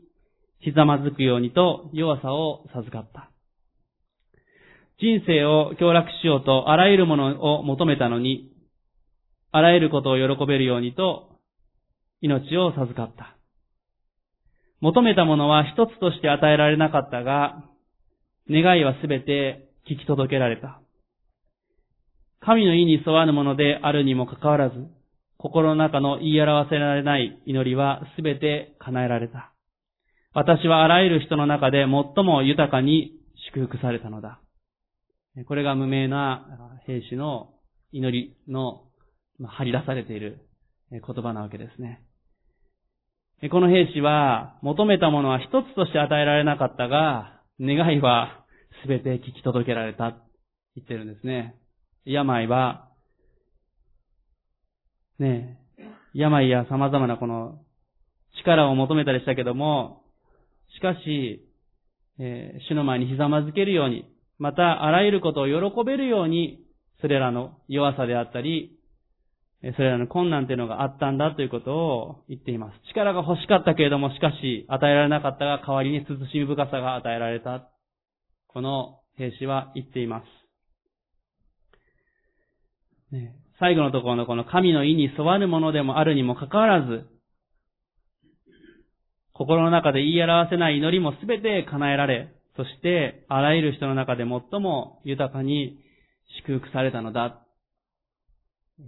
[0.59, 3.31] ひざまずくようにと弱さを授かった。
[4.99, 8.51] 人生を享楽しようとあらゆるものを求めたのに、
[9.51, 11.39] あらゆることを喜べるようにと
[12.21, 13.37] 命を授かった。
[14.81, 17.63] 求めたものは一つとして与えられなかったが、
[18.49, 20.81] 願いはすべて聞き届けられた。
[22.39, 24.76] 神の意に沿わぬものであるにもかかわらず、
[25.38, 29.54] 心の中の言い表せられない祈りはすべて叶えられた。
[30.34, 33.13] 私はあらゆる人の中で最も豊かに
[33.54, 34.39] 祝福されたのだ。
[35.47, 36.45] これが無名な
[36.86, 37.54] 兵士の
[37.91, 38.84] 祈りの
[39.45, 40.47] 張り出されている
[40.91, 42.02] 言葉なわけですね。
[43.52, 48.43] この兵士は、求めたものは一つとして与えられなかったが、願いは
[48.88, 50.17] 全て聞き届けられた、
[50.76, 51.56] 言ってるんですね。
[52.11, 52.89] 病は、
[55.19, 55.67] ねえ
[56.13, 57.59] 病や様々なこの
[58.41, 60.03] 力を求めたりしたけども、
[60.75, 61.47] しかし、
[62.19, 64.05] えー、主の前にひざまずけるように、
[64.39, 66.59] またあらゆることを喜べるように、
[67.01, 68.79] それらの弱さであったり、
[69.75, 72.73] それらの困難というのがあったんだということを言っています。
[72.91, 77.69] 力が欲しかったけれども、しかし与えられなかったが、代わりに慎み深さが与えられた。
[78.47, 80.37] この兵士は言っています。
[83.11, 87.05] ね、最後のところのこの神の意に沿わぬものでもあるにもかかわらず、
[89.33, 95.79] 心の中で言い表せない祈りもすべて叶えられ、そしてあらゆる人の中で最も豊かに
[96.45, 97.43] 祝福されたのだ。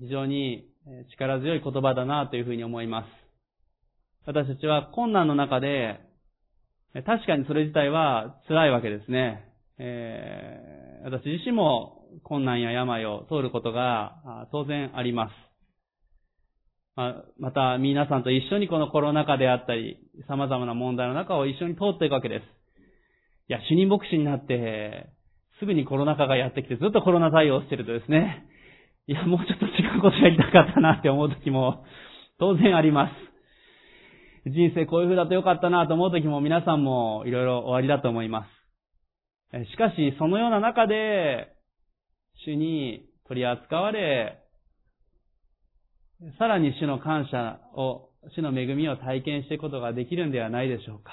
[0.01, 0.65] 非常に
[1.11, 3.07] 力強い言葉だなというふうに思います。
[4.25, 5.99] 私たちは困難の中で、
[7.05, 9.45] 確かにそれ自体は辛いわけですね。
[9.77, 15.33] えー、私自身も困難や病を通ることが当然あります。
[17.39, 22.43] また皆さんと一緒にこのコロナ禍であったり、様々な問題の中を一緒に通っていくわけです。
[23.47, 25.09] いや、主任牧師になって、
[25.59, 28.45] すぐにコロナ禍がやってきてずっとコロナ対応してるとですね、
[29.07, 31.83] いや、もうちょっと違うことやりたかったなって思う時も
[32.39, 33.09] 当然ありま
[34.45, 34.49] す。
[34.49, 38.45] 人生こういう風だとよかったなと思う時も皆さんもいろいろ終わりだと思いま
[39.51, 39.65] す。
[39.71, 41.47] しかし、そのような中で、
[42.45, 44.39] 主に取り扱われ、
[46.37, 51.11] さらに主の感謝を、主の恵みを体験していくことができるんではないでしょうか。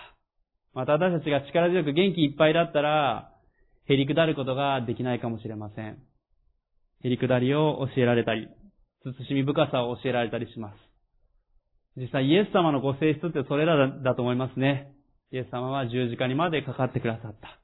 [0.74, 3.32] また私たちが力強く元気いっぱいだったら、
[3.88, 5.98] へりくだることができないかもしれません。
[7.04, 8.48] へりくだりを教えられたり、
[9.04, 10.74] 慎み深さを教えられたりします。
[11.96, 14.92] 実際イエス様のご性質ってそれらだと思いますね。
[15.32, 17.60] イエス様は十字架にまでかかってくださった。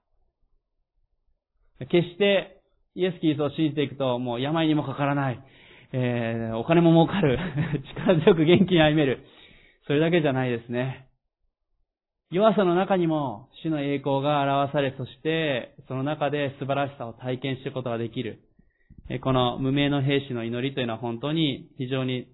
[1.87, 2.62] 決して
[2.95, 5.43] イエス・キリストを信じていくともう病にもかからない。
[5.95, 7.39] えー、お金も儲かる。
[7.97, 9.25] 力強く元気に歩める。
[9.87, 11.07] それだけじゃないですね。
[12.31, 18.41] 弱さの中にも主の栄光が表され、そしてその中で素晴らしさを体験することができる。
[19.23, 22.29] この無名の兵士の祈りというのは本当に非常に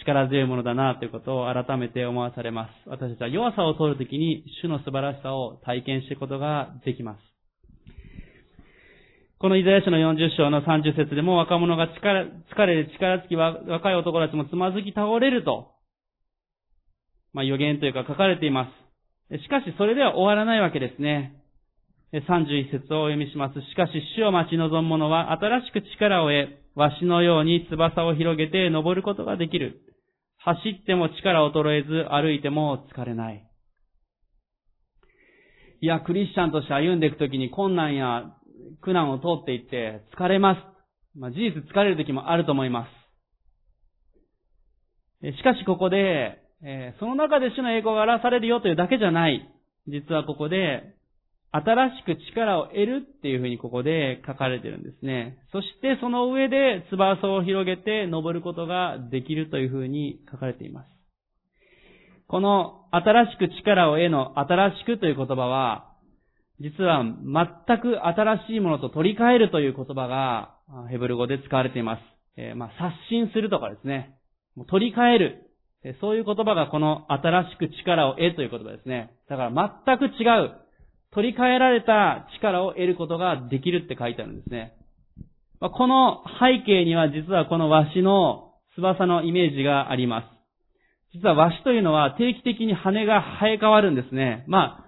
[0.00, 2.70] 力強いものだなということを改めて思わされます。
[2.88, 7.27] 私たちは弱さを取るときに主の素晴らしさを体験していくことができます。
[9.40, 15.74] このイザヤ書の40章の30節でも若者が力、疲れる力尽き若い男たちもつまずき倒れると、
[17.32, 18.68] まあ予言というか書かれていま
[19.30, 19.42] す。
[19.42, 21.34] しかしそれでは終わらないわけですね。
[22.12, 23.60] 31節をお読みします。
[23.60, 29.82] しかし主を待ち望む者は新しく力を得、わしのように翼を広げて登ることができる。
[30.38, 33.44] 走っても力を衰えず、歩いても疲れない。
[35.80, 38.34] いや、クリスチャンとして歩んでいくときに困難や
[38.82, 41.18] 苦難を通っていって疲れます。
[41.18, 42.86] まあ、事実疲れる時もあると思いま
[45.22, 45.36] す。
[45.36, 49.48] しかしここで、え、その中で主の栄光が表されるよというだけじゃない。
[49.86, 50.94] 実はここで、
[51.50, 55.38] 新しく力を得るっていうふうにここで書かれてるんですね。
[55.50, 60.88] そしてその上で翼を広げて登ることができるというふうに書かれています。
[62.28, 65.87] この新しく力を得の新しくという言葉は、
[66.60, 70.54] 実は全く新しいものと取り替えるという言葉が
[70.90, 72.00] ヘブル語で使われています。
[72.36, 74.16] えー、まあ、刷新するとかですね。
[74.68, 75.44] 取り替える。
[76.00, 79.14] そういう言葉がこの新しく力を得という言葉ですね。
[79.28, 80.52] だから全く違う。
[81.12, 84.74] 取り替えられた力を得ることができるって書いてあるんですね。
[85.60, 90.38] この背景には実はこのワシの翼のイメージがあります。
[91.14, 94.44] 実はワシというのは定期的に羽が生え変わるんですね。
[94.46, 94.87] まあ、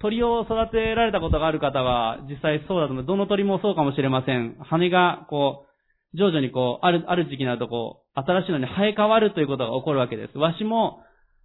[0.00, 3.04] 鳥を育てられたことがある方は、実際そうだと思う。
[3.04, 4.56] どの鳥もそうかもしれません。
[4.60, 10.38] 羽が、こう、徐々にこう、ある、ある時期になるとこう、新しいのに生え変わるということが起こるわけです。
[10.38, 11.02] わしも、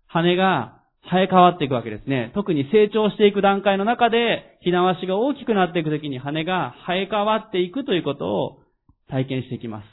[0.07, 2.31] 羽が生え変わっていくわけですね。
[2.33, 8.59] 特に成長していく段階の中で、ひなわしが大きくなっていくときに羽が生え変わっていくということを
[9.09, 9.85] 体験していきます。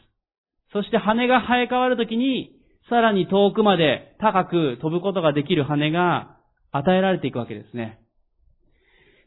[0.73, 2.53] そして羽が生え変わるときに、
[2.89, 6.37] さらに遠くまで高く飛ぶことができる羽が
[6.73, 8.02] 与えられていくわけですね。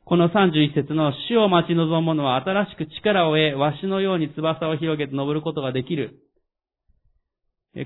[0.06, 6.20] この31節の死を待ち望む者は新しく力を得、わしのように翼を広げて登ることができる。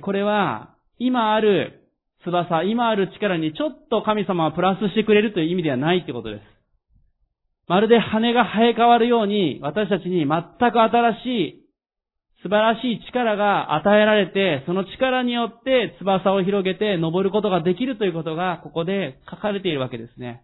[0.02, 1.88] これは、今ある
[2.26, 6.42] 翼、今ある力にちょっと神様はプラスしてくれるという意味ではないってことです。
[7.70, 11.66] まるで羽が生え変わるように、私たちに全く新しい、
[12.44, 20.44] 素晴らしい力が与えられて、その力によって翼を広げて登ることができるということが、ここで書かれているわけですね。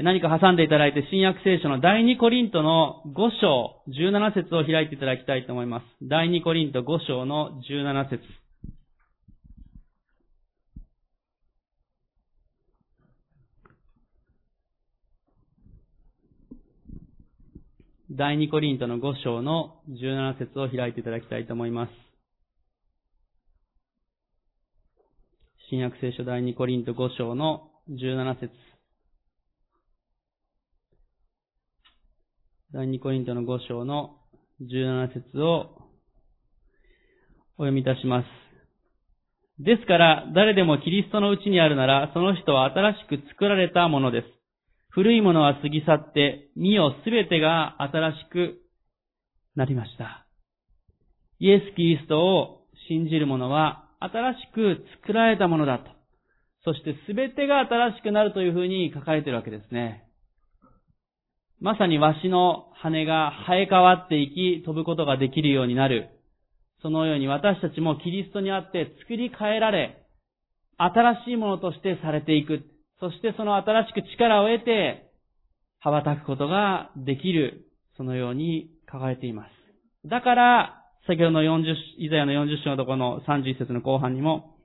[0.00, 5.84] 何か挟んでいただいて、新約聖書の第2コリントの5章17節を開いていただきたいと思います。
[6.00, 8.22] 第2コリント5章の17節
[18.10, 21.92] 第2コリントの5章の17節を開いていただきたいと思います。
[25.68, 28.71] 新約聖書第2コリント5章の17節
[32.74, 34.16] 第2コリントの5章の
[34.62, 35.76] 17節を
[37.58, 39.62] お読みいたします。
[39.62, 44.26] ですから、誰でもキリストのうちにあるなら、その人は新しく作られたものです。
[44.88, 48.62] 古いものは過ぎ去って、身をすべてが新しく
[49.54, 50.26] なりました。
[51.40, 55.90] イエス・キリストを信じる者は、新しく作られたものだと。
[56.64, 60.08] そしてすべてが新しくなるというふうに書かれているわけですね。
[61.62, 66.10] まさにわしの羽が生え変わっていき、飛ぶことができるようになる。
[66.82, 70.04] そのように私たちもキリストにあって作り変えられ、
[70.76, 72.62] 新しいものとしてされていく。
[72.98, 75.12] そしてその新しく力を得て、
[75.78, 77.68] 羽ばたくことができる。
[77.96, 80.08] そのように書かれています。
[80.08, 84.56] だから、先ほどの40、イザヤの40章のところの31節の後半にも、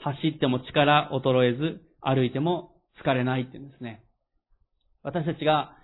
[0.00, 2.72] 走っても力衰えず、歩いても
[3.04, 4.02] 疲れないって言うんですね。
[5.04, 5.77] 私たちが、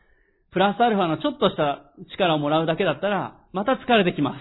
[0.55, 4.37] プラスアルファのちょっとした力をもらうだけだったら、また疲れてきま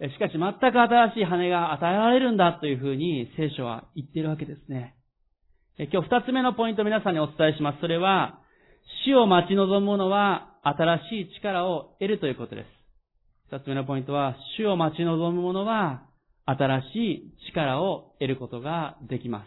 [0.00, 0.08] す。
[0.10, 0.40] しかし全
[0.72, 4.94] く新しい羽が与えられるんだというふうに聖書は言っているわけですね。
[5.92, 7.80] 今日二つ目のポイントを皆さんにお伝えします。
[7.80, 8.40] それは、
[9.04, 12.66] 死を待ち望む者は新しい力を得るということです。
[13.50, 16.02] 二つ目のポイントは、死を待ち望む者は
[16.46, 19.46] 新しい力を得ることができます。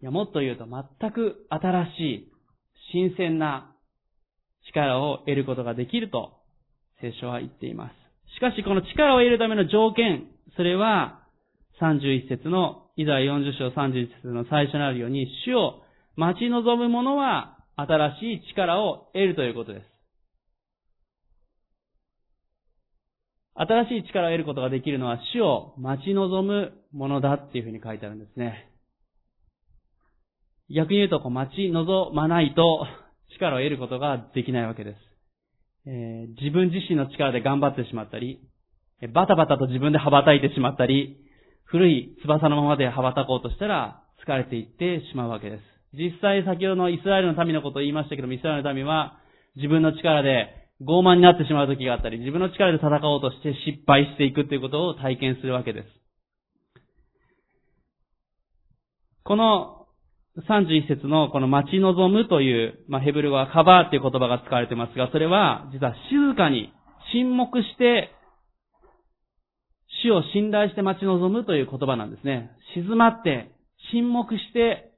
[0.00, 2.32] いや、もっと言うと全く新しい、
[2.92, 3.74] 新鮮な
[4.68, 6.32] 力を得ることができると
[7.00, 7.92] 聖書は言っています。
[8.36, 10.26] しかしこの力を得るための条件、
[10.56, 11.22] それは
[11.80, 15.82] 31節の、イザヤ40章31節の最初にあるように、主を
[16.16, 19.84] 待ち望む者は新しい力を得るということです。
[23.54, 28.70] 新しい力を得ることができるのは主を待ち望むものだっていうふうに書いてあるんですね。
[30.74, 32.86] 逆に言うと、こう待ち望まないと
[33.34, 34.98] 力を得ることができないわけです。
[35.86, 38.40] えー、自分自身の力で頑張ってしまったり、
[39.12, 41.16] バタバタと自分で羽ばたいてしまったり、
[41.64, 45.62] 古い翼のままで羽ばたこうとしたら疲れていってしまうわけです。
[45.94, 49.18] 実際先ほどのイスラエルの民のことを言いましたけども、イスラエルの民は
[49.56, 55.88] 自分の力で傲慢になってしまう時があったり、自分の力で戦おうとして失敗していくということを体験するわけです。
[59.24, 59.77] この
[60.46, 66.72] 31節のこの待ち望むという、まあ、ヘブル語はカバーっていう言葉が使われてますが、それは実は静かに
[67.12, 68.10] 沈黙して
[70.02, 72.50] 死を信頼して待ち望むという言葉なんですね。
[72.74, 73.50] 静まって
[73.90, 74.88] 沈黙して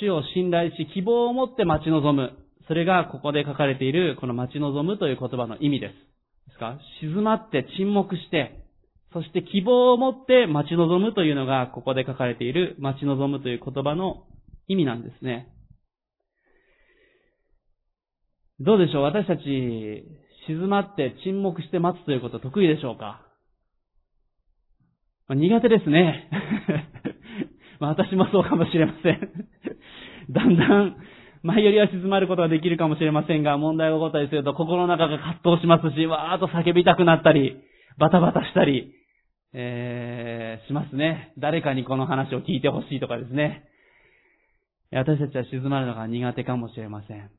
[0.00, 2.32] 主を信頼し、希望を持って待ち望む。
[2.66, 5.92] それがここで書かれている、この待ち望むという言葉の意味です。
[6.48, 8.63] ですか静まって沈黙して、
[9.14, 14.24] そして希望を持って待ち望むというのが、ここで書かれている待ち望むという言葉の
[14.66, 15.48] 意味なんですね。
[18.58, 19.02] どうでしょう？
[19.04, 19.42] 私たち、
[20.48, 23.22] 静まって沈黙して待つということ得意でしょうか、
[25.28, 26.28] まあ、苦手ですね。
[27.78, 29.30] まあ、私もそうかもしれません。
[30.30, 30.96] だんだん、
[31.42, 37.56] 前よりは静まることができるかもしれませんが、問題が起こったりすると心の中が葛藤しますし、わーっと叫びたくなったり、
[37.96, 38.92] バタバタしたり、
[39.54, 41.32] えー、しますね。
[41.38, 43.68] 誰かにこの話を聞いてほしいとかですね。
[44.92, 47.30] 私たちは静まるのが苦手かもしれません。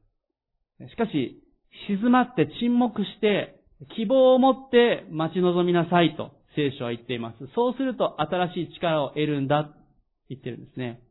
[0.90, 1.44] しかし、
[1.88, 3.62] 静まって沈黙して、
[3.96, 7.38] 希望を持って待ち望みなさいと聖書は言っています。
[7.54, 9.70] そうすると新しい力を得るんだ、
[10.30, 11.02] 言ってるんですね。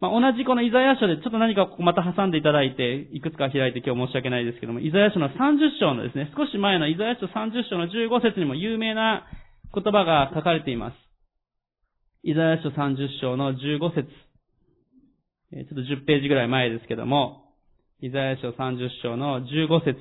[0.00, 9.26] まあ、同じこのイザヤ書でちょっと何かここまた挟んでいただいて、いくつか開いて今日申し訳ないですけども、イザヤ書の30章のですね、少し前のイザヤ書30章の15節にも有名な
[9.72, 10.94] 言葉が書かれています。
[12.22, 14.08] イザヤ書30章の15節
[15.52, 17.54] ちょっと10ページぐらい前ですけども、
[18.00, 19.98] イザヤ書30章の15節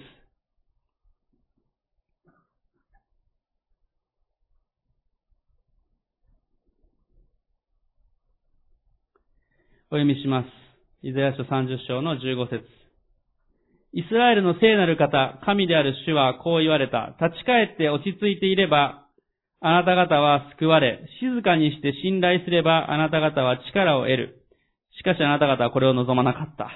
[9.91, 10.47] お読みします。
[11.01, 12.63] イザヤ書30章の15節
[13.91, 17.15] イスラエルの聖なる方、神である主はこう言われた。
[17.19, 19.08] 立ち返って落ち着いていれば、
[19.61, 24.45] あなた方は救われ、静かにして信頼すれば、あなた方は力を得る。
[24.97, 26.71] しかしあなた方はこれを望まなかった。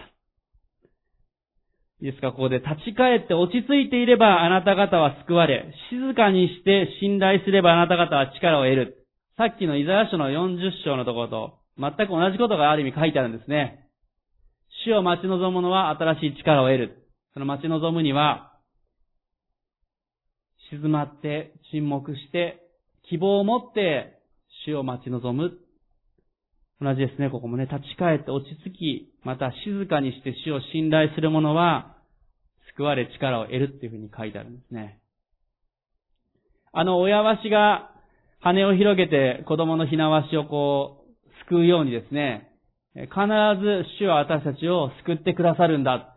[2.01, 9.05] いいですか、ここで立ち返って落ち着いていれば、あなた方は救われ、静かにして信頼すれば、あなた方は力を得る。
[9.37, 13.87] さっきのイザヤ書の40章のところと、全く同じことがある意味書いてあるんですね。
[14.85, 17.07] 死を待ち望む者は新しい力を得る。
[17.33, 18.51] その待ち望むには、
[20.69, 22.62] 静まって沈黙して、
[23.09, 24.19] 希望を持って
[24.65, 25.57] 死を待ち望む。
[26.81, 31.97] 同じですね、ここもね、立ち返って落ち着き、また静かにして死を信頼する者は、
[32.75, 34.99] 救われ力を得るっていうふうに書いてあるんですね。
[36.71, 37.91] あの親わしが
[38.39, 42.49] 羽を広げて子供のひなわしをこう、救うようにですね、
[42.93, 43.05] 必
[43.61, 46.15] ず主は私たちを救ってくださるんだ。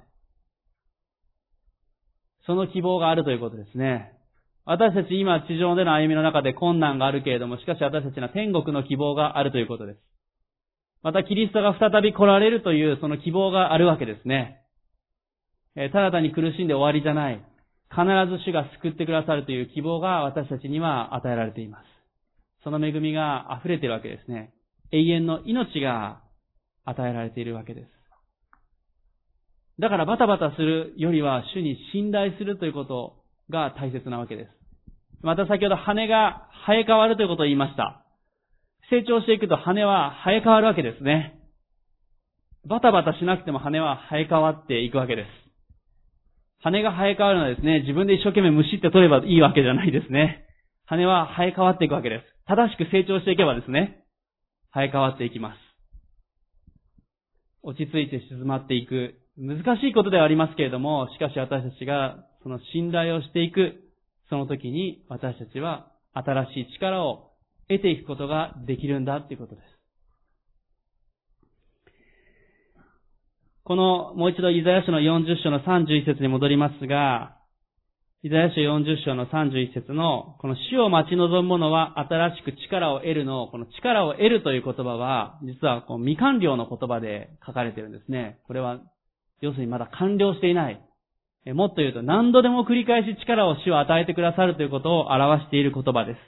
[2.47, 4.16] その希望があるということですね。
[4.67, 10.01] 私たち今地上での歩みの中で困難があるけれども、しかし私たちには天国の希望があるということです。
[11.03, 14.61] またキリストが再び来られるというその希望があるわけですね。
[15.77, 17.45] えただ単に苦しんで終わりじゃない。
[17.91, 21.85] 必ず主が救ってくださるという希望が私たちには与えられています。
[22.65, 24.53] その恵みが溢れているわけですね。
[24.91, 26.23] 永遠の命が
[26.85, 27.89] 与えられているわけです。
[29.79, 34.51] だからバタバタするよりは主に信頼するということをが大切なわけです。
[35.23, 38.05] また先ほど羽が生え変わるということを言いました。
[38.91, 41.41] 成長していくと羽は生え変わるわけですね。
[42.69, 45.29] バタバタしなくても羽は生え変わっていくわけです。
[46.63, 50.47] 羽が生え変わるのはですね、自分で一生懸命むしって取ればいいわけじゃないですね。
[50.87, 52.25] 羽は生え変わっていくわけです。
[52.47, 54.05] 正しく成長していけばですね、
[54.73, 55.59] 生え変わっていきます。
[57.63, 59.15] 落ち着いて静まっていく。
[59.37, 63.83] 難しいことではありますけれども、しかし私たちがその信頼をしていく、
[64.31, 67.33] その時に私たちは新しい力を
[67.69, 69.65] 得ていくことができるんだということです。
[73.65, 77.37] この、もう一度イザヤ書の40章の31節に戻りますが、
[78.23, 88.39] イザヤ書40章の31節の、この死を待ち望む者は新しく力を得るの、この力を得るという言葉は、実はこう未完了の言葉で書かれているんですね。
[88.47, 88.79] これは、
[89.41, 90.86] 要するにまだ完了していない。
[91.55, 96.19] もっと言うと何度でも繰り返し力を死を与えてくださるということを表している言葉です。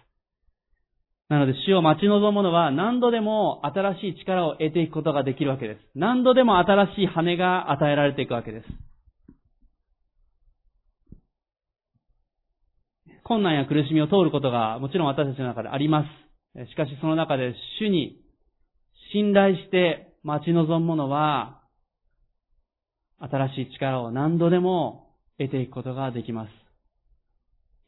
[1.29, 5.81] なので死を待ち望むのは何度でも新しい力を得ていくことができるわけです。
[5.95, 8.67] 何度でも新しい羽が与えられていくわけです。
[13.25, 16.05] 困難や苦しみを通ることがもちろん私たちの中でありま
[16.55, 16.69] す。
[16.71, 18.23] しかしその中で主に
[19.13, 21.61] 信頼して待ち望む者は
[23.19, 25.08] 新しい力を何度でも
[25.39, 26.51] 得ていくことができます。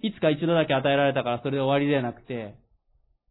[0.03, 2.55] いつか一度だけ与えられたからそれで終わりではなくて、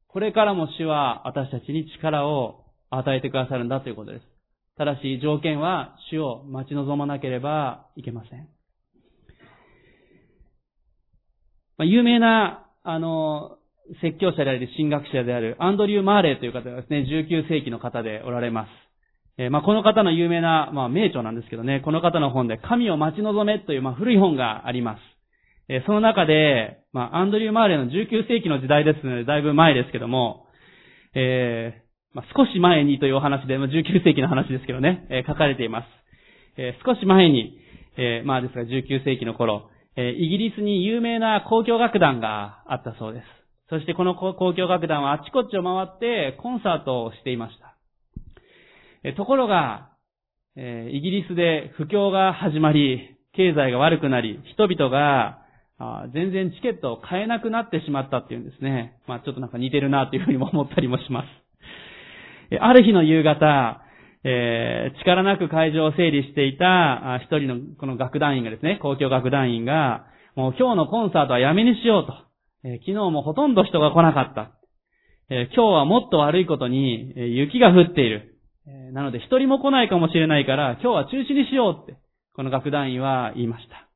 [0.07, 4.25] これからも主は私たちに力を与えてくださるんだということです。
[4.77, 8.47] ただし条件は主を待ち望まなければいけません。
[11.77, 13.57] まあ、有名な、あの、
[14.01, 18.88] 説教者であり、神学者であるアンドリュー・マーレーという方がですね、19世紀の方でおられます。
[19.39, 24.99] え、まあ、この方の有名な、まあ、名著なんですけどね、この方の本で、神を待ち望めという、まあ、古い本があります。
[25.69, 30.47] えその中で、ま、アンドリュー・マーレの19世紀の時代ですので、だいぶ前ですけども、
[31.15, 35.85] えー、ま、少し前にというお話で、ま、19世紀の話ですけどね、え、書かれています。
[36.57, 37.57] えー、少し前に、
[37.97, 43.25] えー、まあですが19世紀の頃、え、イギリスに有名な交響楽団があったそうです。
[43.69, 47.68] そしてこの交響楽団はあちこちを回ってコンサートをしていました。
[49.03, 49.89] え、ところが、
[50.55, 55.39] え、イギリスで不況が始まり、経済が悪くなり、人々が
[56.13, 58.99] 全然チケットを買えなくなってしまったっていうんですね。
[59.07, 62.59] まあちょっとなんか似てるなというふうにも思ったりもします。
[62.59, 63.81] ある日の夕方、
[64.25, 72.13] えー、力なく会場を整理していた一人のこの楽団員がですね、公共楽団員が、もう今日のコンサートはやめにしようと。
[72.65, 74.51] えー、昨日もほとんど人が来なかった。
[75.29, 78.38] えー、今日はもっと悪いことに、え雪が降っている。
[78.69, 81.99] えなので一人も来ないかもしれないから今日は中止にしようって、
[82.35, 83.89] この楽団員は言いました。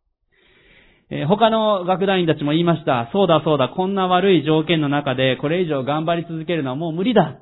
[1.09, 3.09] え他の楽団員たちも言いました。
[3.13, 7.39] そうだそうだ、こんな悪い条件の中でこれ以上頑張り続けるのはもう無理だ。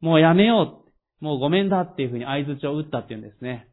[0.00, 1.24] もうやめよう。
[1.24, 3.68] もうごめんだっていうふうに合図を打ったっていうんですね。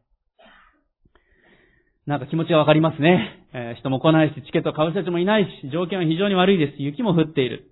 [2.06, 3.46] なんか気持ちがわかりますね。
[3.52, 6.82] え、人も来ないし、チケットを買う人たちもいないし、条件は非常に悪いです。
[6.82, 7.71] 雪も降っている。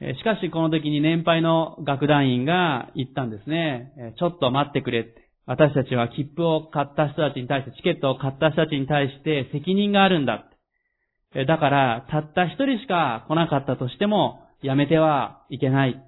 [0.00, 4.14] しかしこの時に年配の楽団員が言ったんですね。
[4.18, 5.28] ちょっと待ってくれって。
[5.44, 10.44] 私たちは切符を買った人たちに対して、チケットを買った人たちに対して責任があるんだ。
[11.34, 16.00] だから、たった一人しか来なかったとしても、やめてはいけない。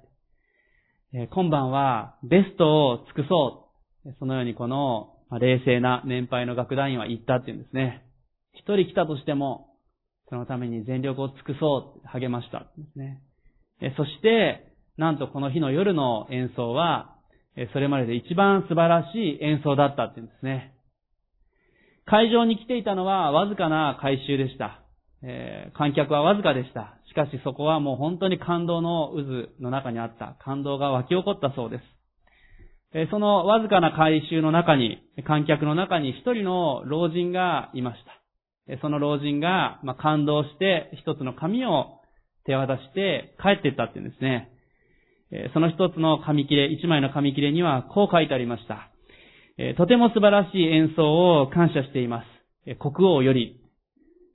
[1.31, 3.67] 今晩はベストを尽くそ
[4.05, 4.13] う。
[4.19, 8.05] そのようにこの冷静な年配の楽団員は言ったっていうんですね。
[8.53, 9.75] 一人来たとしても、
[10.29, 13.21] そのために全力を尽くそう励ましたですね。
[13.97, 17.15] そして、なんとこの日の夜の演奏は、
[17.73, 20.73] それまでで一番素晴らしい演奏だったっていうんですね。
[22.05, 24.81] 会場に来ていたのはわずかな回収でした。
[25.23, 26.97] えー、観客はわずかでした。
[27.07, 29.11] しかしそこはもう本当に感動の
[29.57, 30.37] 渦の中にあった。
[30.43, 31.83] 感動が湧き起こったそうです。
[32.93, 38.79] えー、そのわずかな回収の中に、観客の中に一人の老人がいました。
[38.81, 42.00] その老人が、まあ、感動して一つの紙を
[42.45, 44.49] 手渡して帰っていったっていうんですね。
[45.53, 48.89] その一つの紙切れ、一枚の紙切れにはこう書いてありました。
[49.77, 52.23] とても素晴らしい演奏を感謝していま
[52.65, 52.75] す。
[52.79, 53.57] 国王より。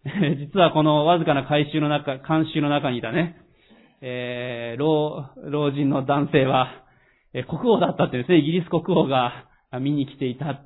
[0.53, 3.37] 実はこのわずかな回収の中、監修の中にいたね、
[4.01, 6.85] えー、老、老人の男性は、
[7.49, 9.47] 国王だったってですね、イギリス国王が
[9.81, 10.61] 見に来ていた。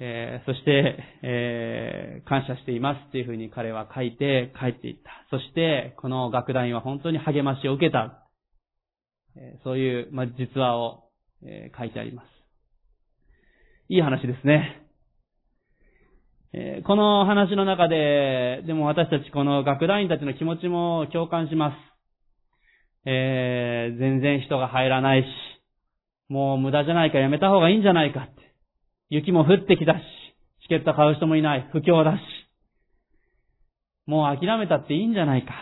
[0.00, 5.10] えー、そして、えー、感謝していますっていうふうに彼は書いて帰っていった。
[5.30, 8.20] そして、この楽団員は本当に励ましを受けた。
[9.62, 11.00] そういう、まあ、実話を、
[11.46, 12.26] え書いてあります。
[13.88, 14.80] いい話ですね。
[16.54, 21.76] えこの話の中で、でも私たちこの学団員たちの気持ちも共感します。
[23.06, 25.26] え全然人が入らないし、
[26.28, 28.43] もう無駄じゃないかやめた方がいいんじゃないかって。
[29.10, 29.98] 雪も降ってきたし、
[30.62, 32.20] チケット買う人もいない、不況だし。
[34.06, 35.52] もう諦めたっていいんじゃないか。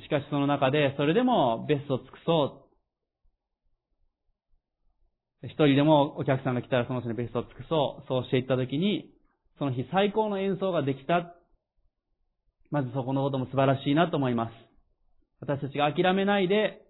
[0.00, 2.68] しかしその中で、それでもベストを尽くそ
[5.42, 5.46] う。
[5.46, 8.04] 一人でもお客さんが来たらその人にベストを尽くそう。
[8.08, 9.12] そうしていったときに、
[9.58, 11.34] その日最高の演奏ができた。
[12.70, 14.52] まずそこのことも素晴らしいなと思います。
[15.40, 16.82] 私たちが諦めないで、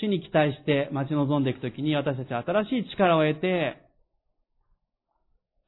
[0.00, 3.83] 主に期待して待ち望んでいくときに私たちは新しい力を得て、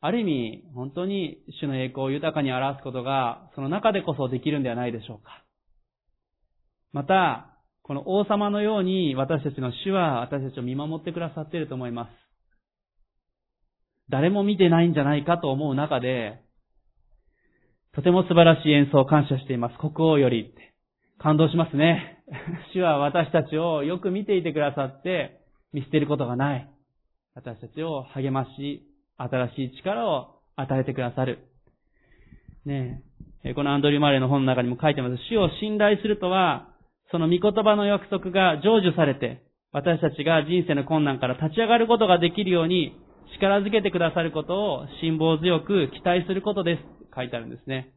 [0.07, 5.43] ある意味、本当に主の栄光を豊かに表すことが、その中でこそできるんではないでしょうか。
[6.93, 12.11] また、この王様のように私たちの主は私たちを見守ってくださっていると思います。
[14.09, 16.41] 誰も見てないんじゃないかと思う中で、
[17.93, 19.79] とても素晴らしい演奏を感謝しています。
[19.79, 20.55] 国王より。
[21.19, 22.23] 感動しますね。
[22.75, 25.41] 主は私たちをよく見ていてくださって、
[25.73, 26.71] 見捨てることがない。
[27.35, 28.87] 私たちを励まし、
[29.19, 31.39] 新しい力を与えてくださる。
[32.65, 33.03] ね
[33.45, 35.17] え、このアンドリュー・マレーの本の中にも書いてます。
[35.31, 36.69] 主を信頼するとは、
[37.13, 39.43] その御言葉の約束が成就されて、
[39.73, 42.97] 私たちが人生の困難から立ち上がることができるように、
[43.35, 46.83] 力づけてくださることを辛抱強く期待することです。
[47.15, 47.93] 書いてあるんですね。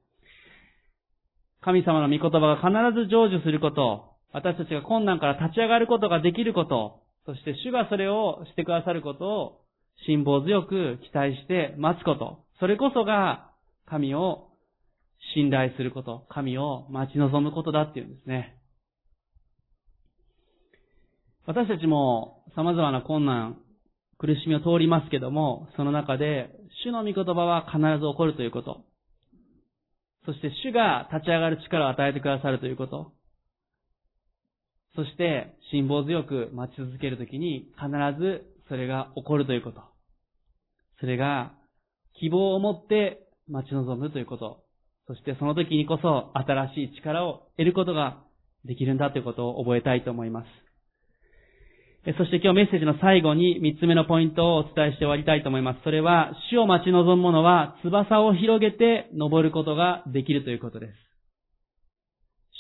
[1.62, 9.62] 神様の御言葉が必ず成就することを、私たちが困難から立ち上がることができること、そして主がそれをしてくださることを
[10.06, 13.52] 辛抱強く期待して待つこと、それこそが
[13.86, 14.50] 神を
[15.36, 18.56] 信頼すること、神を待ち望むことだっていうんですね。
[21.46, 23.58] 私たちも様々な困難、
[24.18, 26.50] 苦しみを通りますけども、その中で
[26.84, 28.86] 主の御言葉は必ず起こるということ。
[30.26, 33.14] そして主が立ち上がる力を与えてくださるということ。
[34.96, 37.90] そして辛抱強く待ち続けるときに必
[38.20, 39.82] ずそれが起こるということ。
[41.00, 41.54] それが
[42.20, 44.64] 希望を持って待ち望むということ。
[45.08, 48.24] そしてその時にこそ新しい力を得ることが
[48.64, 50.48] できるんだということを覚えたいと思います。
[52.18, 55.82] そして今日メッセージの最後に三つ目のポイントをお伝えして終わりたいと思います。
[55.84, 61.09] それは、主を待ち望む者は翼を広げて登ることができるということです。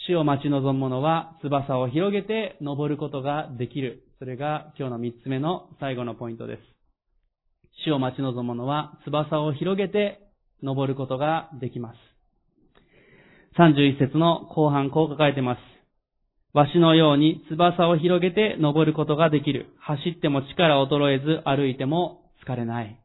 [0.09, 4.01] 主を待ち望む者は翼を広げて登ることができる。
[4.17, 6.61] それが今日の三つ目の最後のポイントです。
[7.85, 10.19] 主を待ち望む者は翼を広げて
[10.63, 11.97] 登ることができます。
[13.59, 15.59] 31節の後半こう書かれています。
[16.53, 19.67] わしのように翼を広げて登ることができる。
[19.77, 22.99] 走っても力衰えず歩いても疲れない。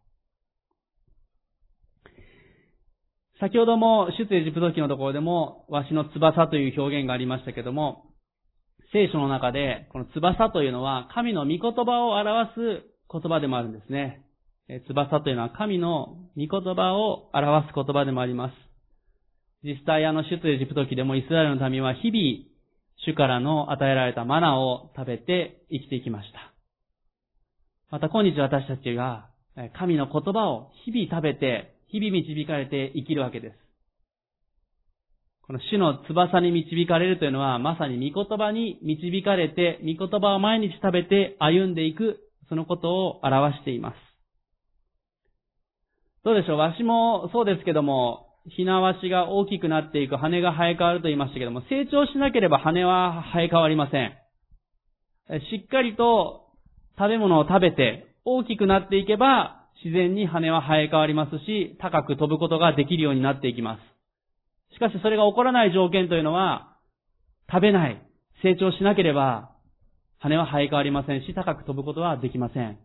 [3.45, 8.07] 先ほども出エジプト記のところでもわしの翼という表現がありましたけども、
[8.91, 12.61] 聖書の中でこの翼というのは神の御言葉を表す
[13.13, 14.25] 言葉でもあるんですね。
[14.67, 18.55] え翼というのは神の御言葉を表す言葉でもあります。
[19.63, 22.49] 実際あの出エジプト記でもイスラエルの民は日々
[23.05, 26.55] 主からの与えられたマナを食べて生きていきました。
[27.91, 29.29] また今日私たちが
[29.77, 33.55] 神の言葉を日々食べて、日々導かれて生きるわけです。
[35.47, 42.19] この主の翼に導かれるというのは、まさに御言葉に導かれて、御言葉を毎日食べて歩んでいく、
[42.49, 43.95] そのことを表しています。
[46.25, 46.57] どうでしょう？
[46.57, 54.13] わしもそうですけども、ひなわしが大きくなっていく、羽が生え変わると言いましたけども、成長しなければ羽は生え変わりません。
[55.51, 56.47] しっかりと
[56.99, 64.75] 食べ物を食べて大きくなっていけば、自然に羽は生え変わりますし、高く飛ぶことができるようになっていきます。
[64.75, 66.77] しかしそれが起こらない条件というのは、
[67.51, 68.03] 食べない、
[68.43, 69.51] 成長しなければ、
[70.19, 72.79] 羽は生え変わりませんし、高く飛ぶことはできません。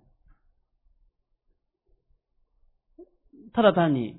[3.53, 4.17] ただ単に、し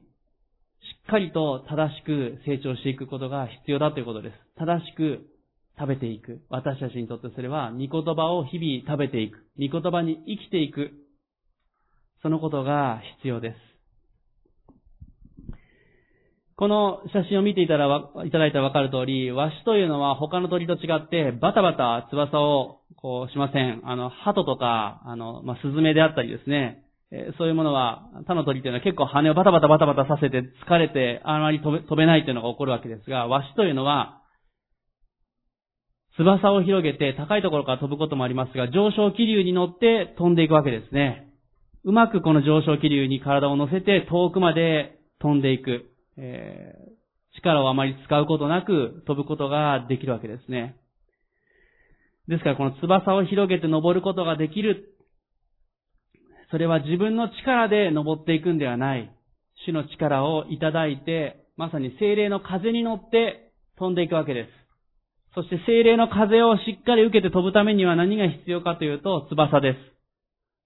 [1.07, 4.35] っかりと正しく成長していくことが必要だということです。
[4.57, 5.27] 正しく
[5.79, 6.41] 食べていく。
[6.49, 9.47] 私たちにとってそれは、御言葉を日々食べていく。
[9.59, 10.93] 御言葉に生きていく。
[12.23, 13.57] そのことが必要です。
[16.57, 23.81] この写真を見ていただいたらわかる通り、ワシというのは他の鳥と違ってバタバタ翼をこうしません。
[23.85, 26.85] あの、鳩とか、あの、まあ、スズメであったりですね。
[27.13, 34.21] えそういうものは、他の鳥というのは結構羽をバタバタバタバタさせて疲れてあまり飛べ飛べないというのが起こるわけですが、ワシというのは、
[36.19, 41.30] 翼を広げて高いところから飛ぶこともありますが、上昇気流に乗って飛んでいくわけですね。
[41.85, 50.77] うまくこの上昇気流に体を乗せて遠くまで飛んでいく、えー、力をあまり使うことなく飛ぶことができるわけですね。
[52.29, 54.95] ですからこの翼を広げて登ることができる。
[56.51, 59.11] それは自分の力で登っていくんではない。
[59.67, 64.49] 主の力をいただいて、まさに精霊の風に乗って飛んでいくわけです。
[65.35, 69.90] そして精霊の風をしっかり受けて飛ぶためには何が必要かというと翼です。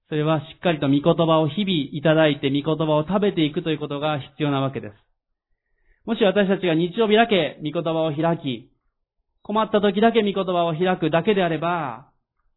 [0.09, 4.95] それはしっかりと御言葉を日々いただいて御言葉を食べていくということが必要なわけです。
[6.05, 8.71] もし私たちが日曜日だけ御言葉を開き、
[9.43, 12.11] 困った時だけ御言葉を開くだけであれば、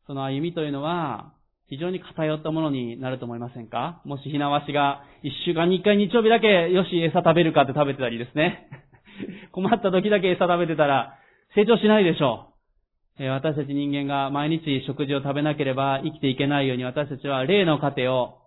[0.05, 1.33] その歩みというのは
[1.69, 4.01] 非常に偏ったものになると思いませんか？
[4.05, 8.69] もしひなわしが一週間に一回日曜日だけよし餌食べるかって食べてたりですね。
[9.51, 11.17] 困った時だけ餌食べてたら
[11.55, 12.56] 成長しないでしょう。
[13.19, 18.41] 私たち人間が毎日食事を食べなければ生きていけないように私たちは霊の糧を、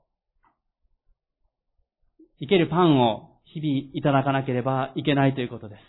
[2.38, 5.80] 生けるパンを日々いただかなければいけないということです。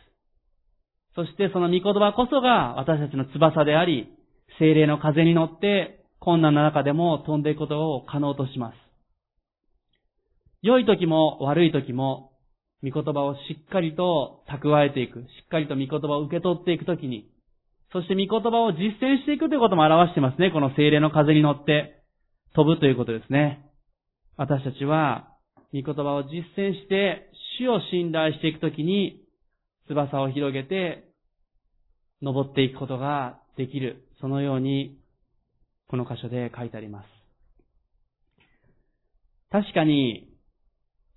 [1.15, 4.09] そしてその御言葉こそが私たちの翼であり、
[4.59, 8.75] 精霊の風に乗って困難な中でも飛んでいくことを可能とします。
[10.61, 12.31] 良い時も悪い時も
[12.83, 17.30] 御言葉をしっかりと蓄えていく、しっかりと御言葉を受け取っていくときに、
[17.91, 20.51] そして御言葉を実践していくということも表してますね。
[20.51, 22.01] この精霊の風に乗って
[22.55, 23.65] 飛ぶということですね。
[24.37, 25.27] 私たちは、
[25.73, 27.29] 御言葉を実践して、
[27.59, 29.21] 主を信頼していくときに、
[29.87, 31.05] 翼を広げて、
[32.21, 34.07] 登っていくことができる。
[34.19, 34.97] そのように、
[35.87, 37.07] この箇所で書いてあります。
[39.51, 40.29] 確かに、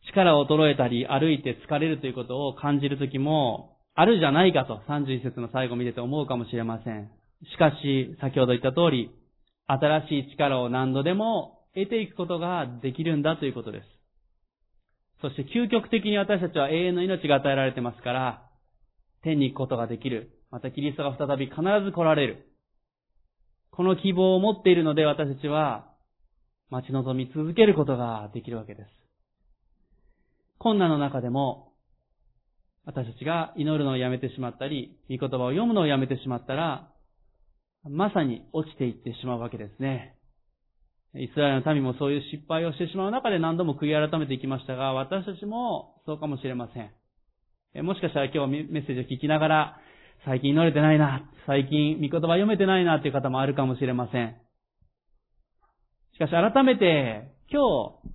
[0.08, 7.10] 力を衰えたり歩いて疲れるということを感じるときもあるじゃないかと31節の最後を見てて思うかもしれません。
[7.52, 9.10] しかし、先ほど言った通り、
[9.66, 13.86] 新しい力を何度でも得ていくことができるんだということです。
[15.22, 18.50] そして究極的に私たちは永遠の命が与えられてますから、
[19.22, 20.30] 天に行くことができる。
[20.50, 22.46] またキリストが再び必ず来られる。
[23.70, 25.90] この希望を持っているので私たちは
[26.70, 28.88] 待ち望み続けることができるわけです。
[30.58, 31.73] 困難の中でも、
[32.86, 36.90] 私たちが祈るのをやめてしまったり、御言葉を読むのをやめてしまったら、
[37.88, 40.16] まさに落ちていってしまうわけですね。
[41.16, 47.84] イスラエルの民もそういう失敗をしてしまう中で何度も悔い改めていきましたが、私たちもそうかもしれません。
[47.84, 49.80] もしかしたら今日メッセージを聞きながら、
[50.24, 54.36] 最近祈れてないな、最近御言葉読めてないなという方もあるかもしれません。
[56.14, 58.14] しかし改めて、今日、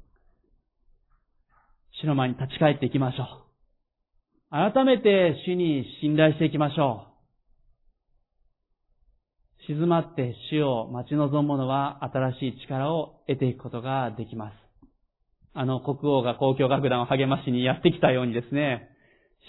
[2.01, 3.48] 主の前に立ち返っていきましょう。
[4.51, 7.09] 改めて主に信頼していきましょう。
[9.67, 14.55] 静まって主を待ち望む者は新しい力を得ていくことができます。
[15.53, 18.89] あの国王が公共楽団を励ましにやってきたようにですね、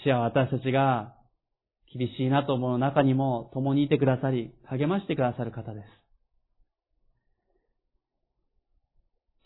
[0.03, 1.15] 主は私たちが
[1.91, 5.85] 厳しいなと思う中にも共にいてくださり、励ましてくださる方です。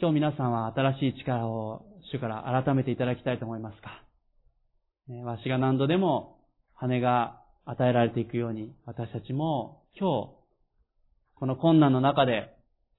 [0.01, 4.04] 今日皆さんは新しい力を主から改めていただきたいと思いますか？
[5.23, 6.37] わしが何度でも
[6.73, 10.35] 羽が与えられていくように、私たちも今日、
[11.35, 12.53] この困難の中で、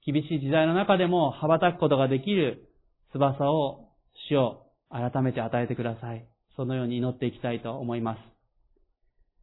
[0.04, 2.68] 厳しい時代の中でも羽ばたくことができる
[3.12, 3.88] 翼を
[4.28, 6.26] 主を改めて与えてください。
[6.56, 8.18] そのように祈っていきたいと思います。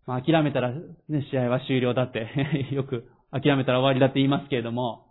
[0.06, 2.28] まあ、諦めたら、ね、試合は終了だって
[2.72, 5.08] よく諦めたら終わりだって言いますけれども、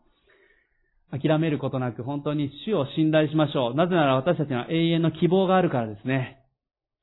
[1.11, 3.75] 諦めることなく本当に主を信頼しましょう。
[3.75, 6.42] なぜなら私たちには永遠の希望があるからですね。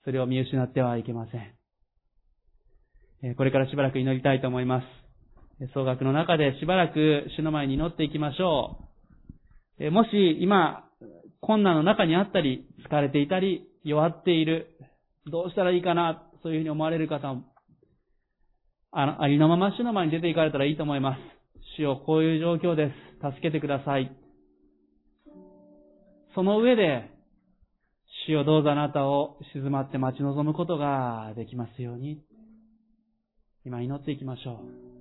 [0.10, 3.36] それを見失ってはいけません。
[3.36, 4.86] これからしばらく祈りたいと思います。
[5.76, 8.80] 総額の中でしばらく主の前に祈っていきましょ
[9.80, 9.91] う。
[9.91, 10.89] もし今、
[11.41, 14.80] 困難の中にあったり、疲れていたり、弱っている、
[15.32, 17.43] どうしたらいいかな、そういうふうに思われる方も、
[18.91, 21.20] ありのまま主の前に出ていかれたらいいと思います。
[21.78, 22.91] 主よ、こういう状況で
[23.22, 23.36] す。
[23.36, 24.12] 助けてください。
[26.34, 27.18] その上で、
[28.26, 32.22] 主よどうぞあなたを静まって待ち望むことができますように、
[33.65, 34.99] 今祈っていきましょう。